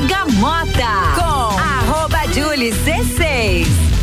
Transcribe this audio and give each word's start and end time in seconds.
Bergamota 0.00 1.12
com 1.14 1.58
arroba 1.58 2.26
Julie 2.32 2.72
C6. 2.72 3.99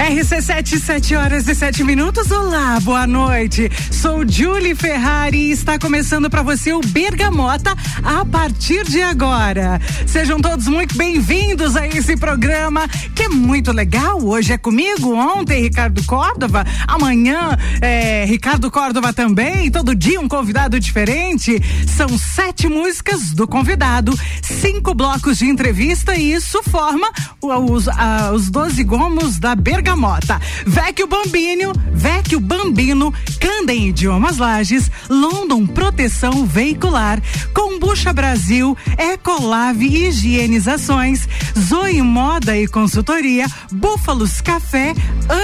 RC7, 0.00 0.78
7 0.78 1.14
horas 1.14 1.46
e 1.46 1.54
7 1.54 1.84
minutos. 1.84 2.30
Olá, 2.30 2.80
boa 2.80 3.06
noite. 3.06 3.70
Sou 3.92 4.26
Julie 4.26 4.74
Ferrari 4.74 5.36
e 5.36 5.50
está 5.50 5.78
começando 5.78 6.30
para 6.30 6.42
você 6.42 6.72
o 6.72 6.80
Bergamota 6.80 7.76
a 8.02 8.24
partir 8.24 8.82
de 8.84 9.02
agora. 9.02 9.78
Sejam 10.06 10.40
todos 10.40 10.66
muito 10.68 10.96
bem-vindos 10.96 11.76
a 11.76 11.86
esse 11.86 12.16
programa 12.16 12.88
que 13.14 13.24
é 13.24 13.28
muito 13.28 13.72
legal. 13.72 14.24
Hoje 14.24 14.54
é 14.54 14.58
comigo, 14.58 15.14
ontem 15.14 15.60
Ricardo 15.60 16.02
Córdova, 16.04 16.64
amanhã 16.88 17.50
é, 17.82 18.24
Ricardo 18.24 18.70
Córdova 18.70 19.12
também. 19.12 19.70
Todo 19.70 19.94
dia 19.94 20.18
um 20.18 20.28
convidado 20.28 20.80
diferente. 20.80 21.60
São 21.86 22.08
sete 22.16 22.68
músicas 22.68 23.32
do 23.32 23.46
convidado, 23.46 24.18
cinco 24.40 24.94
blocos 24.94 25.36
de 25.36 25.44
entrevista 25.44 26.14
e 26.16 26.32
isso 26.32 26.62
forma 26.62 27.12
os, 27.42 27.86
os 28.32 28.50
12 28.50 28.82
gomos 28.82 29.38
da 29.38 29.54
Bergamota 29.54 29.89
Bergamota. 29.90 30.40
Vecchio 30.66 31.06
Bambino, 31.08 31.72
Vecchio 31.92 32.38
Bambino, 32.38 33.12
Candem 33.40 33.88
Idiomas 33.88 34.38
Lages, 34.38 34.88
London 35.08 35.66
Proteção 35.66 36.46
Veicular, 36.46 37.20
Combucha 37.52 38.12
Brasil, 38.12 38.76
Ecolave 38.96 39.86
Higienizações, 39.86 41.28
Zoe 41.58 42.02
Moda 42.02 42.56
e 42.56 42.68
Consultoria, 42.68 43.46
Búfalos 43.72 44.40
Café, 44.40 44.94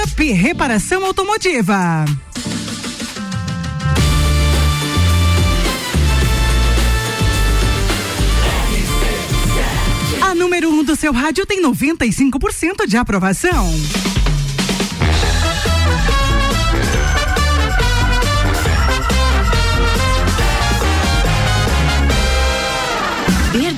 Up 0.05 0.33
Reparação 0.33 1.05
Automotiva. 1.05 2.05
A 10.23 10.35
número 10.37 10.71
1 10.71 10.73
um 10.73 10.85
do 10.85 10.95
seu 10.95 11.13
rádio 11.13 11.45
tem 11.45 11.61
95% 11.61 12.87
de 12.87 12.97
aprovação. 12.97 13.67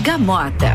Bergamota. 0.09 0.73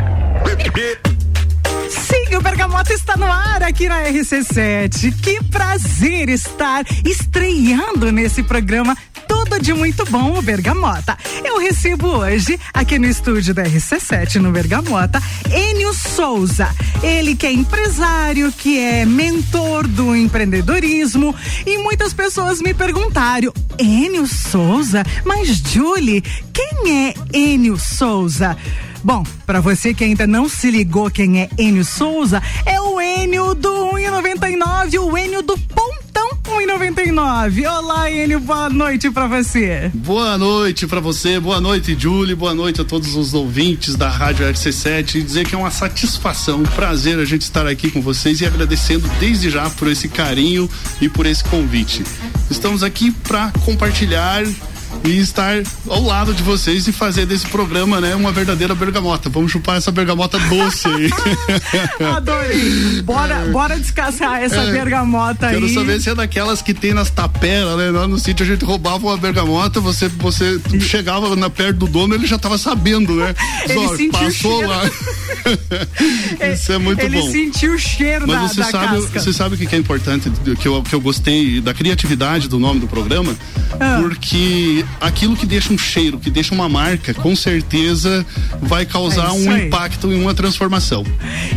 Sim, 1.89 2.35
o 2.35 2.41
Bergamota 2.41 2.93
está 2.93 3.17
no 3.17 3.25
ar 3.25 3.63
aqui 3.63 3.89
na 3.89 4.03
RC7. 4.03 5.11
Que 5.23 5.43
prazer 5.45 6.29
estar 6.29 6.85
estreando 7.03 8.11
nesse 8.11 8.43
programa 8.43 8.95
tudo 9.27 9.59
de 9.59 9.73
muito 9.73 10.05
bom, 10.05 10.37
o 10.37 10.41
Bergamota. 10.43 11.17
Eu 11.43 11.57
recebo 11.57 12.09
hoje, 12.09 12.59
aqui 12.71 12.99
no 12.99 13.07
estúdio 13.07 13.55
da 13.55 13.63
RC7, 13.63 14.35
no 14.35 14.51
Bergamota, 14.51 15.19
Enio 15.51 15.95
Souza. 15.95 16.69
Ele 17.01 17.35
que 17.35 17.47
é 17.47 17.51
empresário, 17.51 18.51
que 18.51 18.77
é 18.77 19.03
mentor 19.03 19.87
do 19.87 20.15
empreendedorismo. 20.15 21.35
E 21.65 21.79
muitas 21.79 22.13
pessoas 22.13 22.61
me 22.61 22.75
perguntaram: 22.75 23.51
Enio 23.79 24.27
Souza? 24.27 25.03
Mas, 25.25 25.47
Julie, 25.57 26.21
quem 26.53 27.07
é 27.07 27.13
Enio 27.35 27.79
Souza? 27.79 28.55
Bom, 29.03 29.21
para 29.45 29.59
você 29.59 29.93
que 29.93 30.05
ainda 30.05 30.25
não 30.25 30.47
se 30.47 30.71
ligou 30.71 31.11
quem 31.11 31.41
é 31.41 31.49
Enio 31.57 31.83
Souza, 31.83 32.41
é 32.65 32.79
o 32.79 33.01
Enio 33.01 33.53
do 33.53 33.69
1,99, 33.69 34.97
o 35.01 35.17
Enio 35.17 35.41
do 35.41 35.57
Pontão 35.57 36.29
1,99. 36.45 37.69
Olá, 37.69 38.09
Enio, 38.09 38.39
boa 38.39 38.69
noite 38.69 39.11
para 39.11 39.27
você. 39.27 39.91
Boa 39.93 40.37
noite 40.37 40.87
para 40.87 41.01
você, 41.01 41.37
boa 41.37 41.59
noite, 41.59 41.97
Julie, 41.99 42.33
boa 42.33 42.53
noite 42.53 42.79
a 42.79 42.85
todos 42.85 43.13
os 43.13 43.33
ouvintes 43.33 43.97
da 43.97 44.07
Rádio 44.07 44.45
RC7 44.45 45.15
e 45.15 45.21
dizer 45.21 45.45
que 45.45 45.53
é 45.53 45.57
uma 45.57 45.71
satisfação, 45.71 46.61
um 46.61 46.63
prazer 46.63 47.19
a 47.19 47.25
gente 47.25 47.41
estar 47.41 47.67
aqui 47.67 47.91
com 47.91 48.01
vocês 48.01 48.39
e 48.39 48.45
agradecendo 48.45 49.05
desde 49.19 49.49
já 49.49 49.69
por 49.71 49.89
esse 49.89 50.07
carinho 50.07 50.69
e 51.01 51.09
por 51.09 51.25
esse 51.25 51.43
convite. 51.43 52.03
Estamos 52.49 52.81
aqui 52.81 53.11
para 53.11 53.51
compartilhar 53.65 54.43
e 55.03 55.19
estar 55.19 55.61
ao 55.87 56.01
lado 56.01 56.33
de 56.33 56.41
vocês 56.41 56.87
e 56.87 56.91
fazer 56.91 57.25
desse 57.25 57.45
programa, 57.47 57.99
né, 57.99 58.15
uma 58.15 58.31
verdadeira 58.31 58.73
bergamota. 58.73 59.29
Vamos 59.29 59.51
chupar 59.51 59.77
essa 59.77 59.91
bergamota 59.91 60.39
doce 60.39 60.87
aí. 60.87 61.09
Adorei. 62.15 63.01
Bora, 63.01 63.35
é. 63.35 63.49
bora 63.49 63.77
descascar 63.77 64.41
essa 64.41 64.61
é, 64.61 64.71
bergamota 64.71 65.49
quero 65.49 65.65
aí. 65.65 65.73
Quero 65.73 65.73
saber 65.73 66.01
se 66.01 66.09
é 66.09 66.15
daquelas 66.15 66.61
que 66.61 66.73
tem 66.73 66.93
nas 66.93 67.09
taperas, 67.09 67.77
né? 67.77 67.91
Lá 67.91 68.07
no 68.07 68.17
sítio 68.17 68.45
a 68.45 68.47
gente 68.47 68.63
roubava 68.63 69.05
uma 69.07 69.17
bergamota, 69.17 69.79
você, 69.79 70.07
você 70.07 70.59
chegava 70.79 71.35
na 71.35 71.49
perto 71.49 71.79
do 71.79 71.87
dono, 71.87 72.15
ele 72.15 72.25
já 72.25 72.37
estava 72.37 72.57
sabendo, 72.57 73.15
né? 73.15 73.33
Ele 73.67 73.87
sentiu 73.89 74.11
passou 74.11 74.65
lá. 74.65 74.81
Isso 76.53 76.71
é 76.71 76.77
muito 76.77 76.99
ele 76.99 77.17
bom. 77.17 77.23
Ele 77.23 77.31
sentiu 77.31 77.73
o 77.73 77.79
cheiro 77.79 78.27
Mas 78.27 78.41
da, 78.41 78.47
você 78.47 78.59
da 78.61 78.65
sabe, 78.65 79.01
casca. 79.01 79.19
Você 79.19 79.33
sabe 79.33 79.55
o 79.55 79.57
que 79.57 79.75
é 79.75 79.79
importante, 79.79 80.29
que 80.59 80.67
eu, 80.67 80.81
que 80.83 80.93
eu 80.93 81.01
gostei 81.01 81.61
da 81.61 81.73
criatividade 81.73 82.47
do 82.47 82.59
nome 82.59 82.79
do 82.79 82.87
programa? 82.87 83.35
Ah. 83.79 83.99
Porque 84.01 84.85
aquilo 84.99 85.35
que 85.35 85.45
deixa 85.45 85.73
um 85.73 85.77
cheiro, 85.77 86.19
que 86.19 86.29
deixa 86.29 86.53
uma 86.53 86.69
marca, 86.69 87.13
com 87.13 87.35
certeza 87.35 88.25
vai 88.61 88.85
causar 88.85 89.27
é 89.27 89.31
um 89.31 89.51
aí. 89.51 89.67
impacto 89.67 90.11
e 90.11 90.15
uma 90.15 90.33
transformação. 90.33 91.05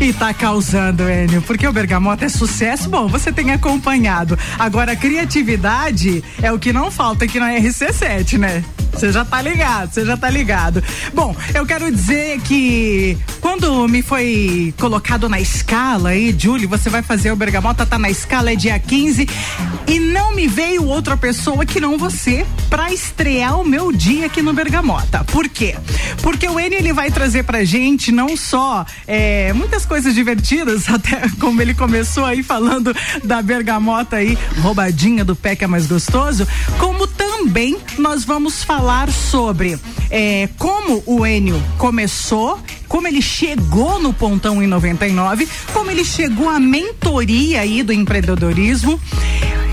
E 0.00 0.12
tá 0.12 0.32
causando, 0.34 1.08
Enio, 1.08 1.42
porque 1.42 1.66
o 1.66 1.72
Bergamota 1.72 2.24
é 2.24 2.28
sucesso, 2.28 2.88
bom, 2.88 3.06
você 3.06 3.32
tem 3.32 3.50
acompanhado. 3.52 4.38
Agora, 4.58 4.92
a 4.92 4.96
criatividade 4.96 6.22
é 6.42 6.52
o 6.52 6.58
que 6.58 6.72
não 6.72 6.90
falta 6.90 7.24
aqui 7.24 7.38
na 7.38 7.52
RC7, 7.52 8.38
né? 8.38 8.64
Você 8.92 9.12
já 9.12 9.24
tá 9.26 9.42
ligado, 9.42 9.92
você 9.92 10.06
já 10.06 10.16
tá 10.16 10.30
ligado. 10.30 10.82
Bom, 11.12 11.36
eu 11.54 11.66
quero 11.66 11.90
dizer 11.92 12.40
que 12.40 13.18
quando 13.40 13.86
me 13.86 14.00
foi 14.00 14.72
colocado 14.78 15.28
na 15.28 15.38
escala 15.38 16.10
aí, 16.10 16.34
Julie, 16.36 16.66
você 16.66 16.88
vai 16.88 17.02
fazer 17.02 17.30
o 17.30 17.36
Bergamota, 17.36 17.84
tá 17.84 17.98
na 17.98 18.08
escala, 18.08 18.52
é 18.52 18.56
dia 18.56 18.78
15, 18.78 19.28
e 19.86 20.00
não 20.00 20.34
me 20.34 20.48
veio 20.48 20.86
outra 20.86 21.14
pessoa 21.16 21.66
que 21.66 21.78
não 21.78 21.98
você 21.98 22.46
pra 22.70 22.90
estrear 22.90 23.25
o 23.26 23.64
meu 23.64 23.92
dia 23.92 24.26
aqui 24.26 24.40
no 24.40 24.52
Bergamota. 24.52 25.24
Por 25.24 25.48
quê? 25.48 25.74
Porque 26.22 26.48
o 26.48 26.58
N 26.58 26.74
ele 26.74 26.92
vai 26.92 27.10
trazer 27.10 27.42
pra 27.42 27.64
gente 27.64 28.12
não 28.12 28.36
só 28.36 28.86
é, 29.06 29.52
muitas 29.52 29.84
coisas 29.84 30.14
divertidas, 30.14 30.88
até 30.90 31.28
como 31.40 31.60
ele 31.60 31.74
começou 31.74 32.24
aí 32.24 32.42
falando 32.42 32.94
da 33.24 33.42
Bergamota 33.42 34.16
aí, 34.16 34.38
roubadinha 34.60 35.24
do 35.24 35.34
pé 35.34 35.56
que 35.56 35.64
é 35.64 35.66
mais 35.66 35.86
gostoso, 35.86 36.46
como 36.78 37.06
também 37.06 37.76
nós 37.98 38.24
vamos 38.24 38.62
falar 38.62 38.86
falar 38.86 39.10
sobre 39.10 39.78
é, 40.10 40.48
como 40.58 41.02
o 41.06 41.26
Enio 41.26 41.60
começou, 41.76 42.58
como 42.86 43.08
ele 43.08 43.20
chegou 43.20 43.98
no 43.98 44.12
pontão 44.12 44.62
em 44.62 44.66
99, 44.66 45.48
como 45.72 45.90
ele 45.90 46.04
chegou 46.04 46.48
à 46.48 46.60
mentoria 46.60 47.62
aí 47.62 47.82
do 47.82 47.92
empreendedorismo. 47.92 49.00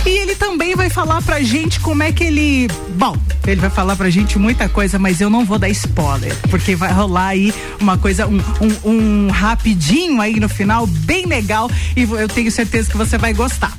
E 0.06 0.10
ele 0.10 0.36
também 0.36 0.76
vai 0.76 0.90
falar 0.90 1.22
pra 1.22 1.42
gente 1.42 1.80
como 1.80 2.04
é 2.04 2.12
que 2.12 2.24
ele. 2.26 2.68
Bom, 2.96 3.16
ele 3.48 3.62
vai 3.62 3.70
falar 3.70 3.96
pra 3.96 4.10
gente 4.10 4.38
muita 4.38 4.68
coisa, 4.68 5.00
mas 5.00 5.22
eu 5.22 5.30
não 5.30 5.46
vou 5.46 5.58
dar 5.58 5.70
spoiler, 5.70 6.36
porque 6.50 6.76
vai 6.76 6.92
rolar 6.92 7.28
aí 7.28 7.54
uma 7.80 7.98
coisa, 7.98 8.28
um, 8.28 8.38
um, 8.62 8.90
um 8.92 9.32
rapidinho 9.32 10.20
aí 10.20 10.40
no 10.40 10.50
final, 10.50 10.86
bem 10.86 11.26
legal, 11.26 11.72
e 11.96 12.04
eu 12.04 12.28
tenho 12.28 12.52
certeza 12.52 12.92
que 12.92 12.98
você 12.98 13.18
vai 13.18 13.34
gostar. 13.34 13.74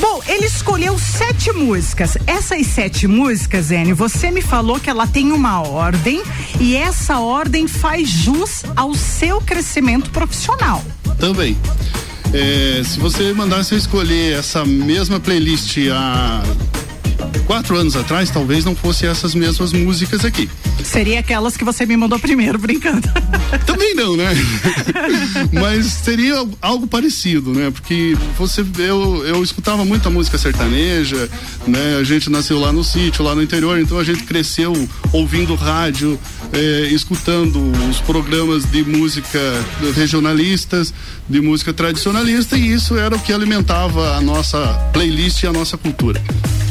Bom, 0.00 0.22
ele 0.28 0.46
escolheu 0.46 0.98
sete 0.98 1.52
músicas. 1.52 2.16
Essas 2.26 2.66
sete 2.68 3.06
músicas, 3.06 3.70
Enio, 3.70 3.96
você 3.96 4.30
me 4.30 4.40
falou 4.40 4.78
que 4.78 4.88
ela 4.88 5.06
tem 5.06 5.32
uma 5.32 5.60
ordem 5.60 6.22
e 6.60 6.76
essa 6.76 7.18
ordem 7.18 7.66
faz 7.66 8.08
jus 8.08 8.62
ao 8.76 8.94
seu 8.94 9.40
crescimento 9.40 10.10
profissional. 10.10 10.84
Também. 11.18 11.56
É, 12.32 12.82
se 12.84 12.98
você 12.98 13.32
mandasse 13.32 13.72
eu 13.72 13.78
escolher 13.78 14.38
essa 14.38 14.64
mesma 14.64 15.18
playlist 15.18 15.78
há 15.90 16.42
quatro 17.46 17.76
anos 17.76 17.96
atrás, 17.96 18.30
talvez 18.30 18.64
não 18.64 18.76
fosse 18.76 19.06
essas 19.06 19.34
mesmas 19.34 19.72
músicas 19.72 20.22
aqui. 20.24 20.48
Seria 20.84 21.20
aquelas 21.20 21.56
que 21.56 21.64
você 21.64 21.86
me 21.86 21.96
mandou 21.96 22.18
primeiro, 22.18 22.58
brincando. 22.58 23.08
Também 23.64 23.94
não, 23.94 24.14
né? 24.16 24.28
Mas 25.50 25.86
seria 25.86 26.46
algo 26.60 26.86
parecido, 26.86 27.52
né? 27.52 27.70
Porque 27.70 28.16
você, 28.38 28.64
eu, 28.78 29.24
eu 29.26 29.42
escutava 29.42 29.82
muita 29.84 30.10
música 30.10 30.36
sertaneja, 30.36 31.28
né? 31.66 31.96
A 31.98 32.04
gente 32.04 32.28
nasceu 32.28 32.60
lá 32.60 32.70
no 32.70 32.84
sítio, 32.84 33.24
lá 33.24 33.34
no 33.34 33.42
interior, 33.42 33.80
então 33.80 33.98
a 33.98 34.04
gente 34.04 34.24
cresceu 34.24 34.72
ouvindo 35.10 35.54
rádio, 35.54 36.18
eh, 36.52 36.88
escutando 36.90 37.60
os 37.88 38.00
programas 38.00 38.64
de 38.70 38.82
música 38.84 39.38
regionalistas, 39.94 40.92
de 41.28 41.40
música 41.40 41.72
tradicionalista, 41.72 42.56
e 42.56 42.72
isso 42.72 42.96
era 42.96 43.14
o 43.14 43.20
que 43.20 43.32
alimentava 43.32 44.16
a 44.16 44.20
nossa 44.20 44.58
playlist 44.92 45.42
e 45.42 45.46
a 45.46 45.52
nossa 45.52 45.76
cultura. 45.76 46.22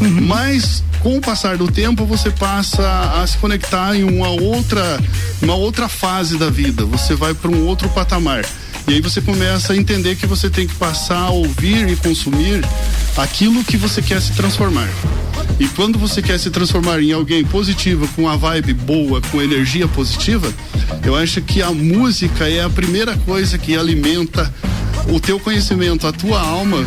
Uhum. 0.01 0.21
Mas 0.27 0.83
com 0.99 1.17
o 1.17 1.21
passar 1.21 1.57
do 1.57 1.71
tempo 1.71 2.05
você 2.05 2.29
passa 2.29 2.83
a 3.21 3.25
se 3.25 3.37
conectar 3.37 3.95
em 3.95 4.03
uma 4.03 4.29
outra, 4.29 4.99
uma 5.41 5.55
outra 5.55 5.87
fase 5.87 6.37
da 6.37 6.49
vida. 6.49 6.85
Você 6.85 7.15
vai 7.15 7.33
para 7.33 7.49
um 7.49 7.65
outro 7.65 7.89
patamar. 7.89 8.45
E 8.87 8.93
aí 8.93 9.01
você 9.01 9.19
começa 9.19 9.73
a 9.73 9.75
entender 9.75 10.15
que 10.15 10.25
você 10.25 10.49
tem 10.49 10.65
que 10.65 10.75
passar 10.75 11.19
a 11.19 11.29
ouvir 11.29 11.89
e 11.89 11.95
consumir 11.97 12.63
aquilo 13.17 13.61
que 13.63 13.75
você 13.75 14.01
quer 14.01 14.21
se 14.21 14.31
transformar. 14.33 14.87
E 15.59 15.67
quando 15.67 15.99
você 15.99 16.21
quer 16.21 16.39
se 16.39 16.49
transformar 16.49 17.01
em 17.01 17.11
alguém 17.11 17.43
positivo, 17.43 18.07
com 18.15 18.23
uma 18.23 18.37
vibe 18.37 18.73
boa, 18.73 19.19
com 19.29 19.41
energia 19.41 19.89
positiva, 19.89 20.53
eu 21.03 21.17
acho 21.17 21.41
que 21.41 21.61
a 21.61 21.71
música 21.71 22.47
é 22.47 22.61
a 22.61 22.69
primeira 22.69 23.17
coisa 23.17 23.57
que 23.57 23.75
alimenta 23.75 24.53
o 25.09 25.19
teu 25.19 25.37
conhecimento, 25.37 26.07
a 26.07 26.13
tua 26.13 26.39
alma, 26.39 26.85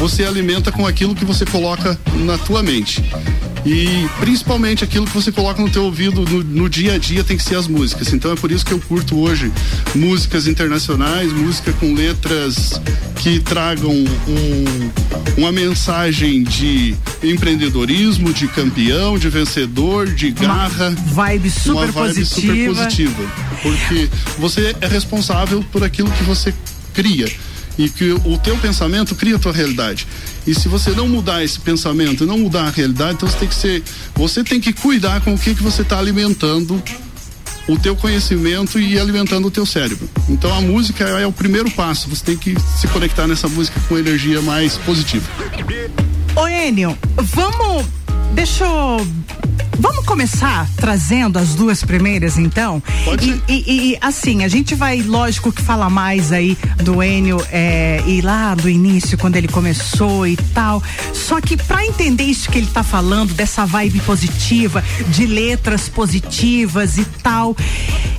você 0.00 0.24
alimenta 0.24 0.72
com 0.72 0.86
aquilo 0.86 1.14
que 1.14 1.26
você 1.26 1.44
coloca 1.44 1.96
na 2.24 2.38
tua 2.38 2.62
mente. 2.62 3.04
E 3.66 4.08
principalmente 4.18 4.82
aquilo 4.82 5.04
que 5.04 5.12
você 5.12 5.30
coloca 5.30 5.60
no 5.60 5.68
teu 5.68 5.84
ouvido 5.84 6.22
no, 6.22 6.42
no, 6.42 6.70
dia 6.70 6.94
a 6.94 6.98
dia 6.98 7.22
tem 7.22 7.36
que 7.36 7.42
ser 7.42 7.56
as 7.56 7.68
músicas. 7.68 8.10
Então 8.14 8.32
é 8.32 8.34
por 8.34 8.50
isso 8.50 8.64
que 8.64 8.72
eu 8.72 8.80
curto 8.80 9.18
hoje 9.20 9.52
músicas 9.94 10.46
internacionais, 10.46 11.30
música 11.34 11.70
com 11.74 11.92
letras 11.92 12.80
que 13.16 13.40
tragam 13.40 13.92
um, 13.92 14.90
uma 15.36 15.52
mensagem 15.52 16.44
de 16.44 16.96
empreendedorismo, 17.22 18.32
de 18.32 18.48
campeão, 18.48 19.18
de 19.18 19.28
vencedor, 19.28 20.06
de 20.06 20.30
garra. 20.30 20.88
Uma 20.88 21.12
vibe 21.12 21.50
super 21.50 21.72
uma 21.72 21.86
vibe 21.88 22.14
positiva. 22.14 22.74
super 22.74 22.74
positiva. 22.74 23.32
Porque 23.62 24.08
você 24.38 24.74
é 24.80 24.86
responsável 24.86 25.62
por 25.70 25.84
aquilo 25.84 26.10
que 26.10 26.24
você 26.24 26.54
cria 26.94 27.30
e 27.84 27.88
que 27.88 28.12
o 28.12 28.38
teu 28.38 28.56
pensamento 28.58 29.14
cria 29.14 29.36
a 29.36 29.38
tua 29.38 29.52
realidade. 29.52 30.06
E 30.46 30.54
se 30.54 30.68
você 30.68 30.90
não 30.90 31.08
mudar 31.08 31.42
esse 31.42 31.58
pensamento, 31.58 32.26
não 32.26 32.38
mudar 32.38 32.64
a 32.64 32.70
realidade, 32.70 33.14
então 33.14 33.28
você 33.28 33.38
tem 33.38 33.48
que 33.48 33.54
ser, 33.54 33.82
você 34.14 34.44
tem 34.44 34.60
que 34.60 34.72
cuidar 34.72 35.22
com 35.22 35.32
o 35.32 35.38
que 35.38 35.54
que 35.54 35.62
você 35.62 35.80
está 35.82 35.98
alimentando 35.98 36.82
o 37.66 37.78
teu 37.78 37.96
conhecimento 37.96 38.78
e 38.78 38.98
alimentando 38.98 39.46
o 39.46 39.50
teu 39.50 39.64
cérebro. 39.64 40.08
Então 40.28 40.52
a 40.52 40.60
música 40.60 41.04
é 41.04 41.26
o 41.26 41.32
primeiro 41.32 41.70
passo. 41.70 42.08
Você 42.10 42.24
tem 42.24 42.36
que 42.36 42.54
se 42.78 42.86
conectar 42.88 43.26
nessa 43.26 43.48
música 43.48 43.80
com 43.88 43.96
energia 43.96 44.42
mais 44.42 44.76
positiva. 44.76 45.26
Ô 46.36 46.46
Enio, 46.48 46.96
vamos. 47.16 47.86
Deixa 48.34 48.64
eu 48.64 49.06
começar 50.10 50.68
trazendo 50.74 51.38
as 51.38 51.54
duas 51.54 51.84
primeiras, 51.84 52.36
então? 52.36 52.82
Pode 53.04 53.30
e, 53.46 53.52
e, 53.54 53.92
e, 53.92 53.98
assim, 54.00 54.42
a 54.42 54.48
gente 54.48 54.74
vai, 54.74 55.00
lógico, 55.02 55.52
que 55.52 55.62
falar 55.62 55.88
mais 55.88 56.32
aí 56.32 56.58
do 56.82 57.00
Enio 57.00 57.40
é, 57.52 58.02
e 58.04 58.20
lá 58.20 58.56
do 58.56 58.68
início, 58.68 59.16
quando 59.16 59.36
ele 59.36 59.46
começou 59.46 60.26
e 60.26 60.36
tal. 60.52 60.82
Só 61.14 61.40
que 61.40 61.56
para 61.56 61.86
entender 61.86 62.24
isso 62.24 62.50
que 62.50 62.58
ele 62.58 62.66
tá 62.66 62.82
falando, 62.82 63.34
dessa 63.34 63.64
vibe 63.64 64.00
positiva, 64.00 64.82
de 65.10 65.26
letras 65.26 65.88
positivas 65.88 66.98
e 66.98 67.04
tal, 67.04 67.56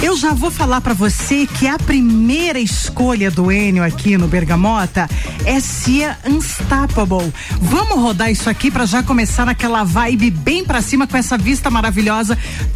eu 0.01 0.15
já 0.15 0.31
vou 0.31 0.49
falar 0.49 0.79
para 0.79 0.93
você 0.93 1.45
que 1.45 1.67
a 1.67 1.77
primeira 1.77 2.57
escolha 2.57 3.29
do 3.29 3.51
Enio 3.51 3.83
aqui 3.83 4.17
no 4.17 4.29
Bergamota 4.29 5.09
é 5.43 5.59
Cia 5.59 6.17
Unstoppable. 6.25 7.33
Vamos 7.59 7.99
rodar 7.99 8.31
isso 8.31 8.49
aqui 8.49 8.71
para 8.71 8.85
já 8.85 9.03
começar 9.03 9.45
naquela 9.45 9.83
vibe 9.83 10.31
bem 10.31 10.63
para 10.63 10.81
cima 10.81 11.05
com 11.05 11.17
essa 11.17 11.37
vista 11.37 11.69
maravilhosa 11.69 11.80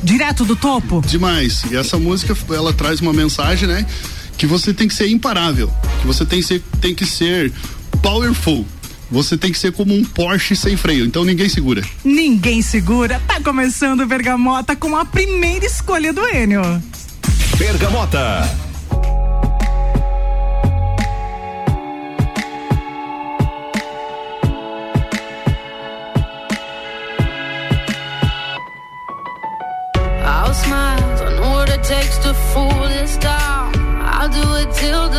direto 0.03 0.45
do 0.45 0.55
topo? 0.55 1.03
Demais. 1.05 1.63
E 1.69 1.75
essa 1.75 1.97
música, 1.97 2.35
ela 2.49 2.73
traz 2.73 2.99
uma 3.01 3.13
mensagem, 3.13 3.67
né? 3.67 3.85
Que 4.37 4.45
você 4.45 4.73
tem 4.73 4.87
que 4.87 4.93
ser 4.93 5.07
imparável, 5.09 5.71
que 6.01 6.07
você 6.07 6.25
tem 6.25 6.41
que 6.41 6.47
ser, 6.47 6.63
tem 6.81 6.95
que 6.95 7.05
ser 7.05 7.51
powerful. 8.01 8.65
Você 9.11 9.37
tem 9.37 9.51
que 9.51 9.59
ser 9.59 9.71
como 9.71 9.93
um 9.93 10.03
Porsche 10.03 10.55
sem 10.55 10.75
freio, 10.75 11.05
então 11.05 11.23
ninguém 11.23 11.47
segura. 11.47 11.83
Ninguém 12.03 12.61
segura. 12.61 13.21
Tá 13.27 13.39
começando 13.39 14.01
o 14.01 14.07
Bergamota 14.07 14.75
com 14.75 14.95
a 14.95 15.05
primeira 15.05 15.65
escolha 15.65 16.11
do 16.11 16.27
Enio. 16.27 16.81
Bergamota. 17.57 18.49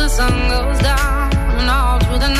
Till 0.07 0.15
the 0.15 0.15
sun 0.15 0.49
goes 0.49 0.79
down 0.79 1.33
and 1.59 1.69
all 1.69 1.99
through 1.99 2.19
the 2.19 2.37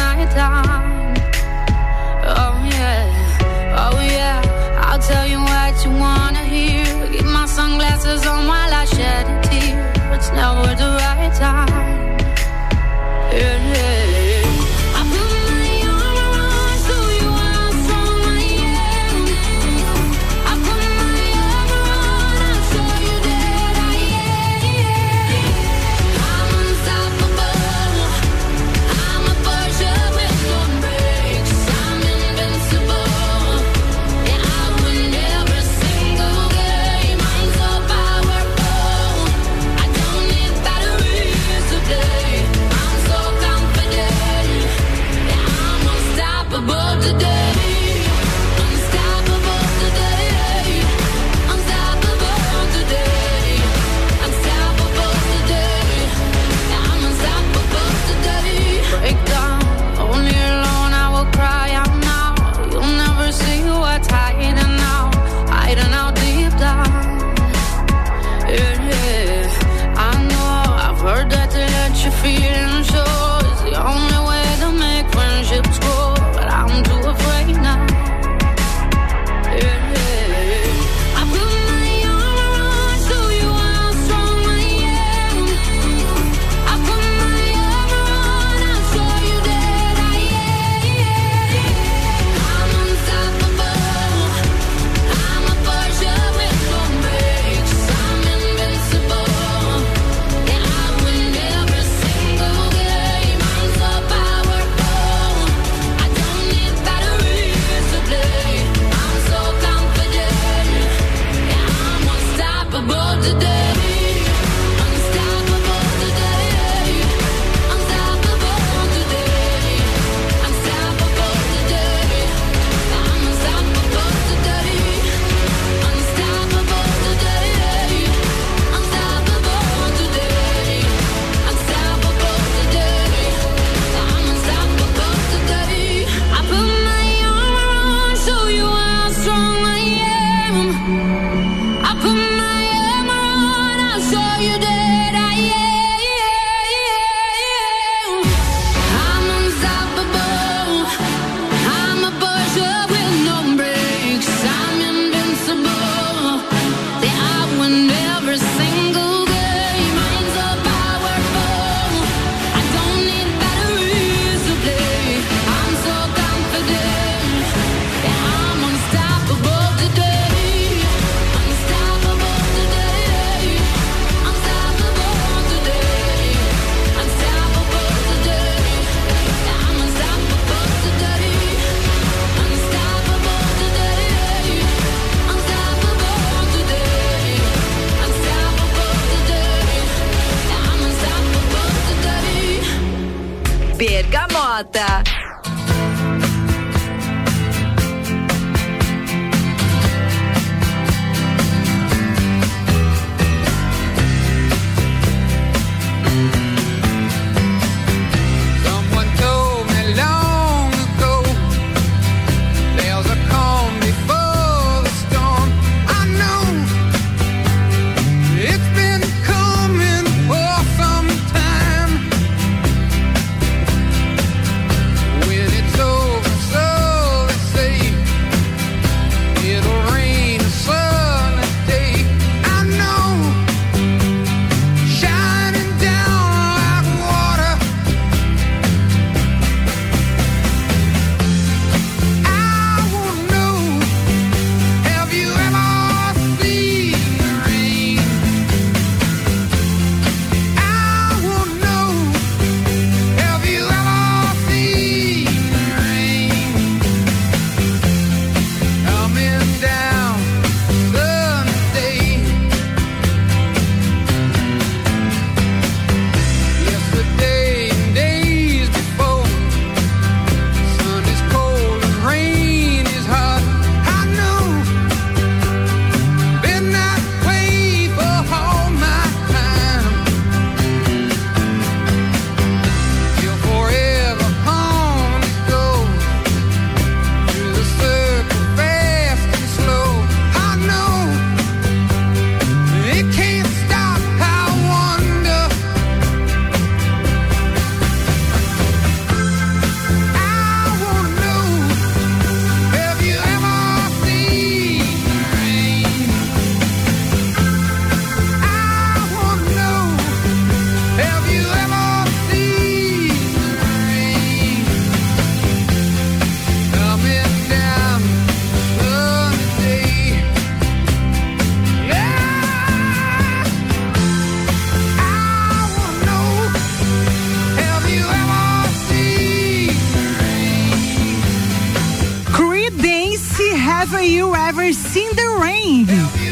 You 334.07 334.33
Ever 334.33 334.73
Seen 334.73 335.13
the 335.15 335.37
Rain? 335.37 335.85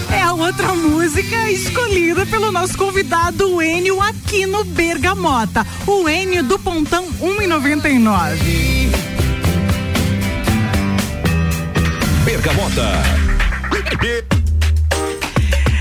É 0.09 0.21
a 0.21 0.33
outra 0.33 0.73
música 0.75 1.51
escolhida 1.51 2.25
pelo 2.25 2.49
nosso 2.49 2.77
convidado 2.77 3.61
Enio 3.61 3.99
aqui 4.01 4.45
no 4.45 4.63
Bergamota. 4.63 5.67
O 5.85 6.07
Enio 6.07 6.41
do 6.43 6.57
Pontão 6.57 7.05
1,99. 7.19 8.37
Bergamota. 12.23 12.85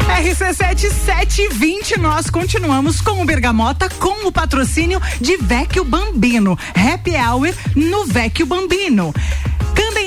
RC7720, 0.04 1.96
nós 1.98 2.28
continuamos 2.30 3.00
com 3.00 3.22
o 3.22 3.24
Bergamota 3.24 3.88
com 3.98 4.26
o 4.26 4.32
patrocínio 4.32 5.00
de 5.20 5.36
Vecchio 5.38 5.84
Bambino. 5.84 6.58
Happy 6.74 7.12
Hour 7.16 7.52
no 7.74 8.04
Vecchio 8.04 8.46
Bambino. 8.46 9.14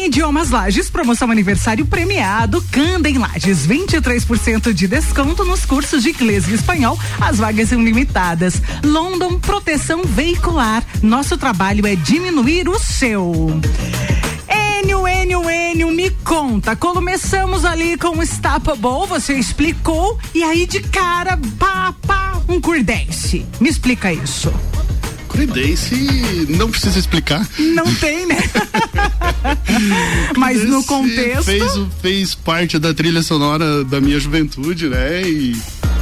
Idiomas 0.08 0.52
Lages, 0.52 0.90
promoção 0.90 1.30
aniversário 1.30 1.86
premiado. 1.86 2.64
Candem 2.72 3.18
Lages, 3.18 3.68
23% 3.68 4.72
de 4.72 4.88
desconto 4.88 5.44
nos 5.44 5.66
cursos 5.66 6.02
de 6.02 6.12
inglês 6.12 6.48
e 6.48 6.54
espanhol. 6.54 6.98
As 7.20 7.40
vagas 7.40 7.68
são 7.68 7.84
limitadas. 7.84 8.62
London 8.86 9.38
Proteção 9.38 10.04
Veicular. 10.04 10.82
Nosso 11.04 11.38
trabalho 11.38 11.86
é 11.86 11.94
diminuir 11.94 12.70
o 12.70 12.80
seu. 12.80 13.60
Enio, 14.50 15.06
Enio, 15.06 15.50
Enio, 15.50 15.92
me 15.92 16.10
conta. 16.10 16.74
Começamos 16.74 17.66
ali 17.66 17.98
com 17.98 18.18
o 18.18 18.24
Stapable, 18.24 19.08
você 19.10 19.34
explicou, 19.34 20.18
e 20.34 20.42
aí 20.42 20.66
de 20.66 20.80
cara, 20.84 21.38
pá, 21.60 21.94
pá, 22.08 22.42
um 22.48 22.62
curdense. 22.62 23.46
Me 23.60 23.68
explica 23.68 24.14
isso. 24.14 24.54
Creedence 25.28 25.96
não 26.50 26.70
precisa 26.72 26.98
explicar. 26.98 27.48
Não 27.60 27.94
tem, 27.96 28.26
né? 28.26 28.38
Mas 30.38 30.64
no 30.68 30.84
contexto. 30.84 31.44
Fez, 31.44 31.64
fez 32.02 32.36
parte 32.36 32.80
da 32.80 32.94
trilha 32.94 33.22
sonora 33.22 33.84
da 33.84 34.00
minha 34.02 34.20
juventude, 34.20 34.88
né? 34.90 35.22
E, 35.24 35.56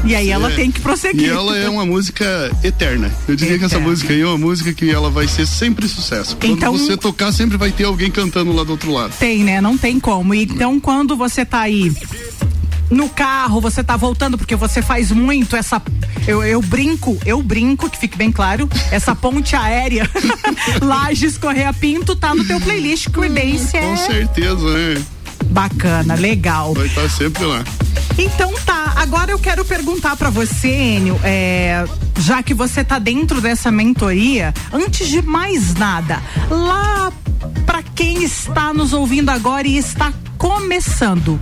E 0.05 0.15
aí 0.15 0.29
ela 0.29 0.51
é. 0.51 0.55
tem 0.55 0.71
que 0.71 0.79
prosseguir. 0.79 1.23
e 1.27 1.29
ela 1.29 1.57
é 1.57 1.69
uma 1.69 1.85
música 1.85 2.51
eterna. 2.63 3.11
Eu 3.27 3.35
diria 3.35 3.57
que 3.57 3.65
essa 3.65 3.75
Eterna. 3.75 3.89
música 3.89 4.13
aí 4.13 4.21
é 4.21 4.25
uma 4.25 4.37
música 4.37 4.73
que 4.73 4.89
ela 4.89 5.09
vai 5.09 5.27
ser 5.27 5.45
sempre 5.45 5.87
sucesso. 5.87 6.35
Quando 6.37 6.53
Então- 6.57 6.77
você 6.77 6.95
tocar, 6.97 7.31
sempre 7.31 7.57
vai 7.57 7.71
ter 7.71 7.85
alguém 7.85 8.11
cantando 8.11 8.51
lá 8.53 8.63
do 8.63 8.71
outro 8.71 8.91
lado. 8.91 9.13
Tem, 9.19 9.43
né? 9.43 9.59
Não 9.61 9.77
tem 9.77 9.99
como. 9.99 10.33
Então, 10.33 10.79
quando 10.79 11.15
você 11.15 11.43
tá 11.45 11.61
aí 11.61 11.91
no 12.89 13.09
carro, 13.09 13.59
você 13.59 13.83
tá 13.83 13.97
voltando, 13.97 14.37
porque 14.37 14.55
você 14.55 14.81
faz 14.81 15.11
muito 15.11 15.55
essa. 15.55 15.81
Eu, 16.27 16.43
eu 16.43 16.61
brinco, 16.61 17.17
eu 17.25 17.41
brinco, 17.41 17.89
que 17.89 17.97
fique 17.97 18.17
bem 18.17 18.31
claro, 18.31 18.69
essa 18.91 19.15
ponte 19.15 19.55
aérea, 19.55 20.09
Lages 20.81 21.37
Correia 21.37 21.73
Pinto, 21.73 22.15
tá 22.15 22.33
no 22.33 22.45
teu 22.45 22.59
playlist. 22.61 23.09
Creedence 23.09 23.71
Com 23.71 23.77
é 23.77 23.97
certeza, 23.97 24.69
né? 24.71 25.03
bacana, 25.45 26.15
legal. 26.15 26.73
Vai 26.73 26.87
estar 26.87 27.09
sempre 27.09 27.45
lá. 27.45 27.63
Então 28.17 28.53
tá, 28.65 28.93
agora 28.97 29.31
eu 29.31 29.39
quero 29.39 29.63
perguntar 29.63 30.15
pra 30.15 30.29
você, 30.29 30.67
Enio, 30.69 31.19
é, 31.23 31.85
já 32.19 32.41
que 32.41 32.53
você 32.53 32.83
tá 32.83 32.99
dentro 32.99 33.41
dessa 33.41 33.71
mentoria, 33.71 34.53
antes 34.71 35.07
de 35.07 35.21
mais 35.21 35.73
nada, 35.75 36.21
lá 36.49 37.11
pra 37.65 37.83
quem 37.83 38.23
está 38.23 38.73
nos 38.73 38.93
ouvindo 38.93 39.29
agora 39.29 39.67
e 39.67 39.77
está 39.77 40.13
começando, 40.37 41.39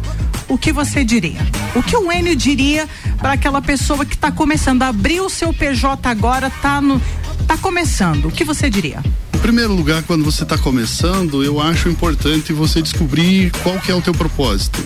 o 0.54 0.58
que 0.58 0.72
você 0.72 1.04
diria? 1.04 1.40
O 1.76 1.82
que 1.82 1.98
o 1.98 2.12
Enio 2.12 2.36
diria 2.36 2.88
pra 3.18 3.34
aquela 3.34 3.62
pessoa 3.62 4.06
que 4.06 4.16
tá 4.16 4.32
começando, 4.32 4.84
abriu 4.84 5.26
o 5.26 5.30
seu 5.30 5.52
PJ 5.52 6.08
agora, 6.08 6.50
tá 6.50 6.80
no 6.80 7.02
tá 7.48 7.58
começando, 7.58 8.28
o 8.28 8.32
que 8.32 8.44
você 8.44 8.70
diria? 8.70 9.04
Em 9.34 9.40
primeiro 9.40 9.74
lugar, 9.74 10.04
quando 10.04 10.24
você 10.24 10.44
está 10.44 10.58
começando, 10.58 11.44
eu 11.44 11.60
acho 11.60 11.90
importante 11.90 12.54
você 12.54 12.82
descobrir 12.82 13.52
qual 13.64 13.80
que 13.80 13.92
é 13.92 13.96
o 13.96 14.02
teu 14.02 14.14
propósito, 14.14 14.82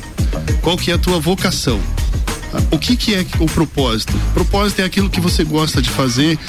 qual 0.62 0.78
que 0.78 0.90
é 0.90 0.96
a 0.96 0.98
tua 0.98 1.20
vocação. 1.20 1.80
O 2.72 2.80
que 2.80 2.96
que 2.96 3.14
é 3.14 3.26
o 3.40 3.46
propósito? 3.46 4.16
O 4.16 4.34
propósito 4.34 4.82
é 4.82 4.86
aquilo 4.86 5.10
que 5.10 5.20
você 5.20 5.44
gosta 5.44 5.82
de 5.82 5.90
fazer 5.90 6.40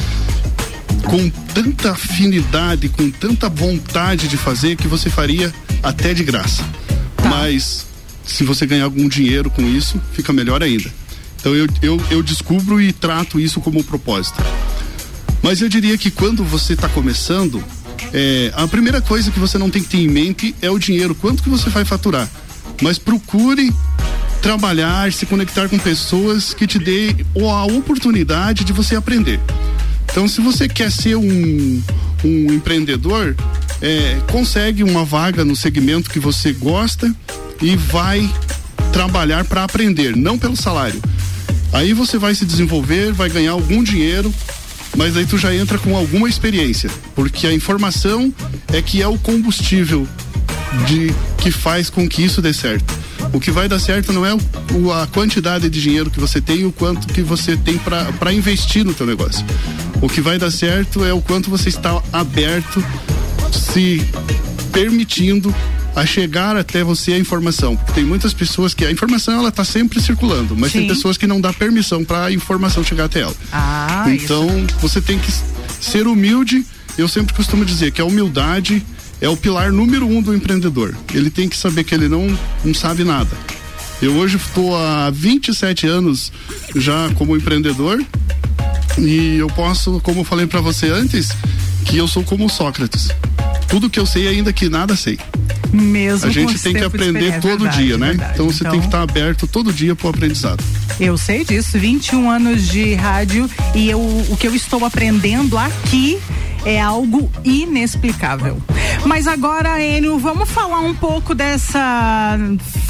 com 1.05 1.29
tanta 1.53 1.91
afinidade, 1.91 2.89
com 2.89 3.11
tanta 3.11 3.49
vontade 3.49 4.29
de 4.29 4.37
fazer 4.37 4.77
que 4.77 4.87
você 4.87 5.11
faria 5.11 5.53
até 5.83 6.15
de 6.15 6.23
graça. 6.23 6.65
Mas 7.29 7.88
se 8.29 8.45
você 8.45 8.67
ganhar 8.67 8.85
algum 8.85 9.09
dinheiro 9.09 9.51
com 9.51 9.63
isso, 9.63 10.01
fica 10.13 10.33
melhor 10.33 10.63
ainda. 10.63 10.93
Então 11.41 11.55
eu, 11.55 11.67
eu, 11.81 12.01
eu 12.11 12.23
descubro 12.23 12.81
e 12.81 12.93
trato 12.93 13.41
isso 13.41 13.61
como 13.61 13.83
propósito. 13.83 14.41
Mas 15.43 15.61
eu 15.63 15.69
diria 15.69 15.97
que 15.97 16.11
quando 16.11 16.45
você 16.45 16.75
está 16.75 16.89
começando, 16.89 17.63
é, 18.13 18.53
a 18.55 18.67
primeira 18.67 19.01
coisa 19.01 19.31
que 19.31 19.39
você 19.39 19.57
não 19.57 19.71
tem 19.71 19.83
que 19.83 19.89
ter 19.89 19.99
em 19.99 20.09
mente 20.09 20.55
é 20.61 20.71
o 20.71 20.79
dinheiro, 20.79 21.15
quanto 21.15 21.43
que 21.43 21.49
você 21.49 21.71
vai 21.71 21.85
faturar. 21.85 22.29
Mas 22.83 22.99
procure 22.99 23.73
trabalhar, 24.43 25.13
se 25.13 25.27
conectar 25.27 25.69
com 25.69 25.79
pessoas 25.79 26.53
que 26.53 26.67
te 26.67 26.79
dê 26.79 27.15
a 27.35 27.65
oportunidade 27.65 28.63
de 28.63 28.73
você 28.73 28.95
aprender. 28.95 29.41
Então, 30.11 30.29
se 30.29 30.41
você 30.41 30.69
quer 30.69 30.91
ser 30.91 31.17
um, 31.17 31.83
um 32.25 32.53
empreendedor 32.53 33.37
é, 33.81 34.19
consegue 34.31 34.83
uma 34.83 35.05
vaga 35.05 35.45
no 35.45 35.55
segmento 35.55 36.11
que 36.11 36.19
você 36.19 36.53
gosta 36.53 37.15
e 37.61 37.77
vai 37.77 38.29
trabalhar 38.93 39.45
para 39.45 39.65
aprender, 39.65 40.17
não 40.17 40.39
pelo 40.39 40.57
salário. 40.57 41.01
Aí 41.73 41.93
você 41.93 42.19
vai 42.19 42.35
se 42.35 42.45
desenvolver, 42.45 43.13
vai 43.13 43.29
ganhar 43.29 43.53
algum 43.53 43.83
dinheiro, 43.83 44.33
mas 44.97 45.17
aí 45.17 45.27
tu 45.27 45.37
já 45.37 45.55
entra 45.55 45.79
com 45.79 45.97
alguma 45.97 46.29
experiência, 46.29 46.91
porque 47.15 47.47
a 47.47 47.53
informação 47.53 48.33
é 48.73 48.81
que 48.81 49.03
é 49.03 49.07
o 49.07 49.19
combustível 49.19 50.09
de 50.87 51.15
que 51.39 51.51
faz 51.51 51.91
com 51.91 52.09
que 52.09 52.23
isso 52.23 52.43
dê 52.43 52.53
certo. 52.53 52.93
O 53.33 53.41
que 53.41 53.51
vai 53.51 53.69
dar 53.69 53.79
certo 53.79 54.13
não 54.13 54.25
é 54.25 54.35
o, 54.35 54.93
a 54.93 55.07
quantidade 55.07 55.69
de 55.69 55.81
dinheiro 55.81 56.11
que 56.11 56.21
você 56.21 56.41
tem, 56.41 56.65
o 56.65 56.73
quanto 56.73 57.07
que 57.09 57.21
você 57.21 57.57
tem 57.57 57.79
para 57.79 58.33
investir 58.33 58.85
no 58.85 58.95
teu 58.95 59.07
negócio. 59.07 59.45
O 60.01 60.09
que 60.09 60.21
vai 60.21 60.39
dar 60.39 60.51
certo 60.51 61.05
é 61.05 61.13
o 61.13 61.21
quanto 61.21 61.51
você 61.51 61.69
está 61.69 62.03
aberto, 62.13 62.83
se 63.53 64.03
permitindo 64.73 65.55
a 65.99 66.07
chegar 66.07 66.57
até 66.57 66.85
você 66.85 67.13
a 67.13 67.19
informação. 67.19 67.77
Porque 67.77 67.93
tem 67.93 68.05
muitas 68.05 68.33
pessoas 68.33 68.73
que 68.73 68.85
a 68.85 68.91
informação 68.91 69.35
ela 69.35 69.51
tá 69.51 69.65
sempre 69.65 70.01
circulando, 70.01 70.57
mas 70.57 70.71
Sim. 70.71 70.81
tem 70.81 70.89
pessoas 70.89 71.17
que 71.17 71.27
não 71.27 71.41
dá 71.41 71.53
permissão 71.53 72.05
para 72.05 72.27
a 72.27 72.33
informação 72.33 72.85
chegar 72.85 73.07
até 73.07 73.21
ela. 73.21 73.35
Ah, 73.53 74.05
então, 74.09 74.49
você 74.81 75.01
tem 75.01 75.19
que 75.19 75.33
ser 75.81 76.07
humilde. 76.07 76.65
Eu 76.97 77.09
sempre 77.09 77.35
costumo 77.35 77.65
dizer 77.65 77.91
que 77.91 78.01
a 78.01 78.05
humildade 78.05 78.85
é 79.21 79.29
o 79.29 79.37
pilar 79.37 79.73
número 79.73 80.07
um 80.07 80.23
do 80.23 80.35
empreendedor. 80.35 80.95
Ele 81.13 81.31
tem 81.31 81.49
que 81.49 81.57
saber 81.57 81.83
que 81.83 81.95
ele 81.95 82.09
não, 82.09 82.27
não 82.65 82.73
sabe 82.73 83.03
nada. 83.03 83.31
Eu 84.01 84.15
hoje 84.15 84.37
estou 84.37 84.77
há 84.77 85.11
27 85.11 85.87
anos 85.89 86.31
já 86.77 87.11
como 87.15 87.37
empreendedor 87.37 88.05
e 88.97 89.37
eu 89.37 89.49
posso, 89.49 90.01
como 90.01 90.21
eu 90.21 90.25
falei 90.25 90.47
para 90.47 90.61
você 90.61 90.89
antes, 90.89 91.31
que 91.85 91.97
eu 91.97 92.07
sou 92.07 92.23
como 92.23 92.49
Sócrates. 92.49 93.09
Tudo 93.69 93.91
que 93.91 93.99
eu 93.99 94.07
sei, 94.07 94.29
ainda 94.29 94.53
que 94.53 94.69
nada 94.69 94.95
sei. 94.95 95.19
Mesmo 95.73 96.27
A 96.29 96.33
gente 96.33 96.59
tem 96.59 96.73
que 96.75 96.83
aprender 96.85 97.41
todo 97.41 97.65
Verdade, 97.65 97.85
dia, 97.85 97.99
né? 97.99 98.09
verdade. 98.09 98.33
Então 98.35 98.47
você 98.47 98.65
tem 98.65 98.81
que 98.81 98.87
estar 98.87 99.03
aberto 99.03 99.47
todo 99.47 99.73
dia 99.73 99.95
pro 99.95 100.09
aprendizado. 100.09 100.63
Eu 100.99 101.17
sei 101.19 101.45
disso, 101.45 101.79
21 101.79 102.31
anos 102.31 102.67
de 102.69 102.95
rádio 102.95 103.49
e 103.75 103.89
eu, 103.91 104.01
o 104.01 104.37
que 104.39 104.47
eu 104.47 104.55
estou 104.55 104.85
aprendendo 104.85 105.57
aqui 105.59 106.19
é 106.65 106.81
algo 106.81 107.31
inexplicável. 107.45 108.61
Mas 109.05 109.27
agora, 109.27 109.81
Enio, 109.81 110.19
vamos 110.19 110.51
falar 110.51 110.81
um 110.81 110.95
pouco 110.95 111.35
dessa 111.35 112.39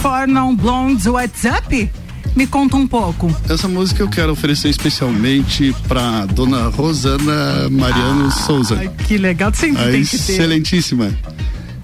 For 0.00 0.26
Non 0.26 0.54
Blondes 0.54 1.06
WhatsApp? 1.06 1.90
Me 2.36 2.46
conta 2.46 2.76
um 2.76 2.86
pouco. 2.86 3.34
Essa 3.48 3.66
música 3.66 4.00
eu 4.02 4.08
quero 4.08 4.30
oferecer 4.32 4.68
especialmente 4.68 5.74
para 5.88 6.24
dona 6.26 6.68
Rosana 6.68 7.68
Mariano 7.68 8.30
Souza. 8.30 8.76
Ai, 8.78 8.88
que 9.06 9.18
legal, 9.18 9.52
sempre 9.52 9.82
A 9.82 9.90
tem 9.90 10.04
que 10.04 10.10
ter. 10.18 10.32
excelentíssima. 10.34 11.12